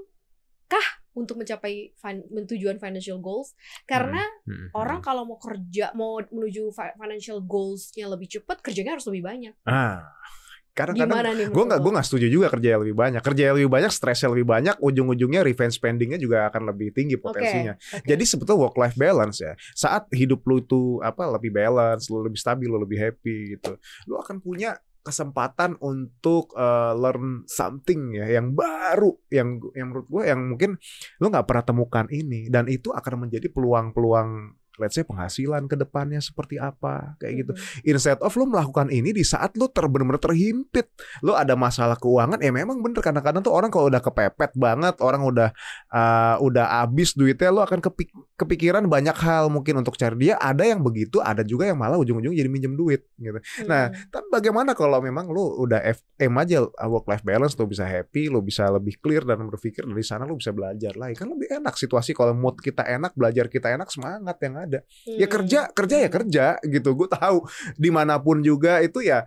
kah 0.67 0.89
untuk 1.13 1.37
mencapai 1.37 1.93
fin- 1.93 2.25
tujuan 2.49 2.77
financial 2.77 3.21
goals? 3.21 3.53
Karena 3.85 4.19
Hmm, 4.43 4.67
hmm. 4.67 4.69
orang 4.73 4.99
kalau 4.99 5.23
mau 5.23 5.37
kerja 5.37 5.93
mau 5.93 6.17
menuju 6.19 6.73
fi- 6.73 6.97
financial 6.97 7.39
goalsnya 7.39 8.09
lebih 8.09 8.27
cepat 8.31 8.59
kerjanya 8.61 8.97
harus 8.97 9.07
lebih 9.07 9.23
banyak. 9.23 9.55
ah 9.63 10.09
kadang-kadang 10.73 11.13
Gimana 11.13 11.31
nih? 11.37 11.47
gue 11.53 11.65
nggak 11.69 11.81
gue 11.85 11.93
nggak 11.93 12.07
setuju 12.09 12.27
juga 12.33 12.47
kerja 12.49 12.69
yang 12.73 12.81
lebih 12.81 12.97
banyak 12.97 13.21
kerja 13.21 13.43
yang 13.45 13.57
lebih 13.61 13.69
banyak 13.69 13.93
stresnya 13.93 14.33
lebih 14.33 14.49
banyak 14.49 14.81
ujung-ujungnya 14.81 15.45
revenge 15.45 15.77
spendingnya 15.77 16.17
juga 16.17 16.49
akan 16.49 16.73
lebih 16.73 16.97
tinggi 16.97 17.21
potensinya 17.21 17.77
oke. 17.77 18.09
Jadi 18.09 18.25
sebetulnya 18.25 18.61
work 18.65 18.81
life 18.81 18.97
balance 18.97 19.45
ya. 19.45 19.53
Saat 19.77 20.09
hidup 20.11 20.41
lu 20.49 20.65
itu 20.65 20.81
apa 21.05 21.29
lebih 21.29 21.53
balance, 21.53 22.09
lu 22.09 22.25
lebih 22.25 22.41
stabil, 22.41 22.73
lu 22.73 22.81
lebih 22.81 22.97
happy 22.97 23.37
gitu. 23.53 23.77
Lu 24.09 24.17
akan 24.17 24.41
punya 24.41 24.81
kesempatan 25.03 25.77
untuk 25.83 26.55
uh, 26.55 26.95
learn 26.95 27.43
something 27.51 28.15
ya 28.15 28.39
yang 28.39 28.55
baru 28.55 29.11
yang 29.29 29.59
yang 29.75 29.91
menurut 29.91 30.07
gue 30.07 30.23
yang 30.31 30.41
mungkin 30.55 30.71
lu 31.19 31.27
nggak 31.29 31.47
pernah 31.47 31.65
temukan 31.67 32.07
ini 32.09 32.47
dan 32.49 32.71
itu 32.71 32.95
akan 32.95 33.27
menjadi 33.27 33.51
peluang-peluang 33.51 34.62
let's 34.81 34.97
say 34.97 35.05
penghasilan 35.05 35.69
ke 35.69 35.77
depannya 35.77 36.23
seperti 36.23 36.57
apa 36.57 37.17
kayak 37.21 37.35
gitu. 37.45 37.53
Instead 37.85 38.21
of 38.21 38.33
lu 38.37 38.49
melakukan 38.49 38.89
ini 38.89 39.13
di 39.13 39.25
saat 39.25 39.53
lu 39.57 39.69
ter 39.69 39.85
bener-bener 39.85 40.21
terhimpit 40.21 40.89
lu 41.21 41.37
ada 41.37 41.53
masalah 41.53 41.99
keuangan 41.99 42.41
ya 42.41 42.49
memang 42.49 42.81
bener. 42.81 43.05
Kadang-kadang 43.05 43.45
tuh 43.45 43.53
orang 43.53 43.69
kalau 43.69 43.93
udah 43.93 44.01
kepepet 44.01 44.53
banget 44.57 44.97
orang 45.05 45.23
udah 45.27 45.49
uh, 45.93 46.37
udah 46.41 46.85
habis 46.85 47.13
duitnya 47.13 47.53
lu 47.53 47.61
akan 47.61 47.83
kepik- 47.83 48.15
kepikiran 48.39 48.87
banyak 48.89 49.15
hal 49.19 49.53
mungkin 49.53 49.83
untuk 49.83 49.99
cari 49.99 50.17
dia. 50.31 50.35
Ada 50.41 50.65
yang 50.65 50.81
begitu 50.81 51.21
ada 51.21 51.45
juga 51.45 51.69
yang 51.69 51.77
malah 51.77 51.99
ujung-ujung 52.01 52.33
jadi 52.33 52.49
minjem 52.49 52.73
duit 52.75 53.05
gitu. 53.19 53.39
Nah, 53.69 53.93
Mhm. 53.93 54.09
tapi 54.09 54.27
bagaimana 54.33 54.73
kalau 54.73 55.03
memang 55.03 55.29
lu 55.29 55.63
udah 55.63 55.83
F- 55.83 56.07
aim 56.17 56.33
aja 56.39 56.63
work 56.87 57.07
life 57.11 57.25
balance 57.27 57.59
lu 57.59 57.67
bisa 57.67 57.83
happy 57.83 58.31
lu 58.31 58.41
bisa 58.41 58.71
lebih 58.71 58.97
clear 59.03 59.27
dan 59.27 59.43
berpikir 59.47 59.83
dari 59.85 60.05
sana 60.07 60.25
lu 60.25 60.39
bisa 60.39 60.55
belajar 60.55 60.95
lagi. 60.97 61.19
Kan 61.19 61.29
lebih 61.35 61.51
enak 61.51 61.75
situasi 61.75 62.15
kalau 62.15 62.33
mood 62.33 62.59
kita 62.59 62.87
enak 62.87 63.13
belajar 63.19 63.51
kita 63.51 63.75
enak 63.75 63.91
semangat 63.91 64.39
yang 64.41 64.62
ada. 64.69 64.79
Ya 65.07 65.27
Hmm. 65.27 65.33
kerja 65.35 65.61
kerja 65.73 65.97
ya 65.97 66.09
kerja 66.09 66.45
gitu. 66.67 66.91
Gue 66.95 67.09
tahu 67.11 67.47
di 67.75 67.91
mana 67.91 68.19
pun 68.19 68.41
juga 68.41 68.79
itu 68.83 69.03
ya 69.03 69.27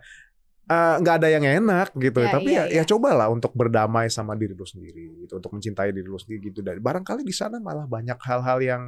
eh, 0.66 0.94
nggak 0.98 1.14
ada 1.22 1.28
yang 1.30 1.44
enak 1.46 1.94
gitu. 1.94 2.18
Ya, 2.22 2.30
tapi 2.30 2.50
iya, 2.52 2.64
ya 2.66 2.82
iya. 2.82 2.82
ya. 2.82 2.90
cobalah 2.90 3.30
untuk 3.30 3.54
berdamai 3.54 4.10
sama 4.10 4.34
diri 4.34 4.50
lu 4.56 4.66
sendiri 4.66 5.26
gitu 5.26 5.38
untuk 5.38 5.54
mencintai 5.54 5.94
diri 5.94 6.06
lu 6.06 6.18
sendiri 6.18 6.50
gitu. 6.50 6.60
Dan 6.60 6.82
barangkali 6.82 7.22
di 7.22 7.34
sana 7.34 7.62
malah 7.62 7.86
banyak 7.86 8.18
hal-hal 8.18 8.58
yang 8.58 8.82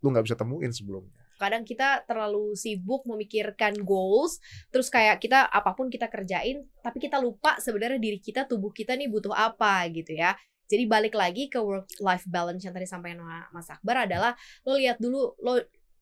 lu 0.00 0.06
nggak 0.08 0.24
bisa 0.24 0.36
temuin 0.36 0.72
sebelumnya. 0.72 1.20
Kadang 1.40 1.64
kita 1.64 2.04
terlalu 2.04 2.52
sibuk 2.52 3.08
memikirkan 3.08 3.72
goals 3.80 4.40
terus 4.68 4.92
kayak 4.92 5.24
kita 5.24 5.48
apa 5.48 5.72
pun 5.72 5.88
kita 5.88 6.08
kerjain 6.12 6.68
tapi 6.84 7.00
kita 7.00 7.16
lupa 7.16 7.56
sebenarnya 7.56 7.96
diri 7.96 8.20
kita 8.20 8.44
tubuh 8.44 8.68
kita 8.72 8.92
nih 8.96 9.08
butuh 9.08 9.32
apa 9.32 9.88
gitu 9.92 10.16
ya. 10.16 10.36
Jadi 10.70 10.86
balik 10.86 11.18
lagi 11.18 11.50
ke 11.50 11.58
work 11.58 11.90
life 11.98 12.28
balance 12.30 12.62
yang 12.62 12.70
tadi 12.70 12.86
sampaikan 12.86 13.24
Mas 13.50 13.66
Akbar 13.66 14.06
adalah 14.06 14.36
lo 14.62 14.78
lihat 14.78 15.02
dulu 15.02 15.34
lo 15.42 15.58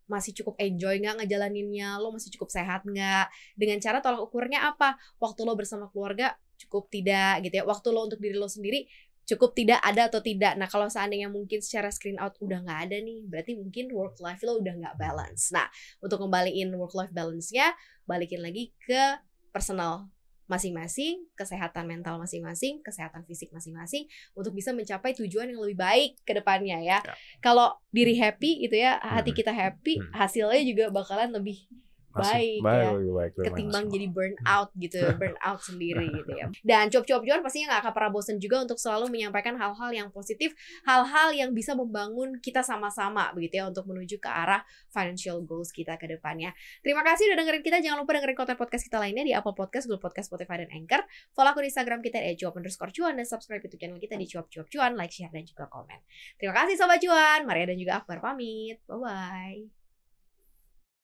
masih 0.09 0.35
cukup 0.43 0.59
enjoy 0.59 0.99
nggak 0.99 1.23
ngejalaninnya? 1.23 2.01
Lo 2.01 2.11
masih 2.11 2.33
cukup 2.35 2.49
sehat 2.51 2.83
nggak? 2.89 3.29
Dengan 3.55 3.79
cara 3.79 4.03
tolak 4.03 4.25
ukurnya 4.25 4.73
apa? 4.73 4.97
Waktu 5.21 5.45
lo 5.45 5.55
bersama 5.55 5.87
keluarga 5.93 6.35
cukup 6.59 6.91
tidak 6.91 7.47
gitu 7.47 7.63
ya. 7.63 7.65
Waktu 7.69 7.89
lo 7.95 8.09
untuk 8.09 8.19
diri 8.19 8.35
lo 8.35 8.51
sendiri 8.51 8.89
cukup 9.29 9.53
tidak 9.53 9.79
ada 9.85 10.09
atau 10.09 10.25
tidak. 10.25 10.57
Nah 10.57 10.65
kalau 10.67 10.89
seandainya 10.89 11.29
mungkin 11.29 11.61
secara 11.61 11.93
screen 11.93 12.17
out 12.17 12.41
udah 12.41 12.65
nggak 12.65 12.81
ada 12.89 12.97
nih, 13.05 13.29
berarti 13.29 13.53
mungkin 13.61 13.93
work 13.93 14.17
life 14.25 14.41
lo 14.41 14.57
udah 14.57 14.73
nggak 14.73 14.97
balance. 14.97 15.53
Nah 15.53 15.69
untuk 16.01 16.17
kembaliin 16.25 16.73
work 16.73 16.97
life 16.97 17.13
balance-nya, 17.13 17.77
balikin 18.09 18.41
lagi 18.41 18.73
ke 18.81 19.21
personal 19.53 20.09
masing-masing, 20.49 21.29
kesehatan 21.37 21.85
mental 21.85 22.17
masing-masing, 22.17 22.81
kesehatan 22.81 23.23
fisik 23.29 23.53
masing-masing 23.53 24.09
untuk 24.33 24.57
bisa 24.57 24.73
mencapai 24.73 25.13
tujuan 25.13 25.53
yang 25.53 25.61
lebih 25.61 25.79
baik 25.79 26.11
ke 26.25 26.33
depannya 26.33 26.81
ya. 26.81 27.05
Ya. 27.05 27.15
Kalau 27.45 27.77
diri 27.93 28.17
happy 28.17 28.65
gitu 28.65 28.81
ya, 28.81 28.97
hati 28.99 29.37
kita 29.37 29.53
happy, 29.53 30.01
hasilnya 30.17 30.65
juga 30.65 30.85
bakalan 30.89 31.31
lebih 31.37 31.69
baik, 32.13 32.61
baik, 32.65 32.85
ya. 32.85 33.13
baik, 33.13 33.33
lebih 33.37 33.47
ketimbang 33.53 33.85
jadi 33.93 34.07
burn 34.09 34.35
out 34.49 34.71
gitu 34.77 34.99
burn 35.21 35.37
out 35.45 35.61
sendiri 35.61 36.07
gitu 36.13 36.33
ya. 36.33 36.47
Dan 36.65 36.89
cuap-cuap 36.89 37.23
cuan 37.25 37.41
pastinya 37.45 37.67
nggak 37.75 37.81
akan 37.85 37.93
pernah 37.93 38.11
bosan 38.13 38.37
juga 38.41 38.57
untuk 38.65 38.79
selalu 38.81 39.13
menyampaikan 39.13 39.55
hal-hal 39.61 39.91
yang 39.93 40.09
positif 40.09 40.57
hal-hal 40.89 41.31
yang 41.37 41.51
bisa 41.53 41.77
membangun 41.77 42.41
kita 42.41 42.65
sama-sama 42.65 43.31
begitu 43.37 43.61
ya 43.61 43.65
untuk 43.69 43.85
menuju 43.87 44.17
ke 44.19 44.31
arah 44.31 44.65
financial 44.89 45.45
goals 45.45 45.71
kita 45.71 45.97
ke 46.01 46.09
depannya. 46.09 46.53
Terima 46.81 47.05
kasih 47.05 47.31
udah 47.33 47.37
dengerin 47.45 47.63
kita. 47.65 47.79
Jangan 47.85 47.99
lupa 48.03 48.17
dengerin 48.17 48.37
konten 48.37 48.57
podcast 48.57 48.85
kita 48.89 48.99
lainnya 48.99 49.25
di 49.25 49.33
Apple 49.37 49.55
Podcast, 49.55 49.87
Google 49.87 50.03
Podcast, 50.03 50.33
Spotify 50.33 50.65
dan 50.65 50.71
Anchor. 50.73 51.05
Follow 51.33 51.53
aku 51.53 51.61
di 51.65 51.69
Instagram 51.71 52.01
kita 52.01 52.19
di 52.21 52.37
cuap 52.39 52.55
underscore 52.59 52.93
cuan 52.93 53.15
dan 53.17 53.27
subscribe 53.29 53.63
YouTube 53.63 53.81
channel 53.81 54.01
kita 54.01 54.15
di 54.17 54.27
cuap-cuap 54.27 54.67
cuan. 54.69 54.93
Like 54.99 55.13
share 55.15 55.33
dan 55.33 55.45
juga 55.45 55.69
komen. 55.71 56.01
Terima 56.41 56.55
kasih 56.57 56.75
sobat 56.77 56.99
cuan. 57.01 57.41
Maria 57.45 57.69
dan 57.69 57.79
juga 57.79 58.03
Akbar 58.03 58.19
pamit. 58.19 58.81
Bye 58.89 58.99
bye 58.99 59.78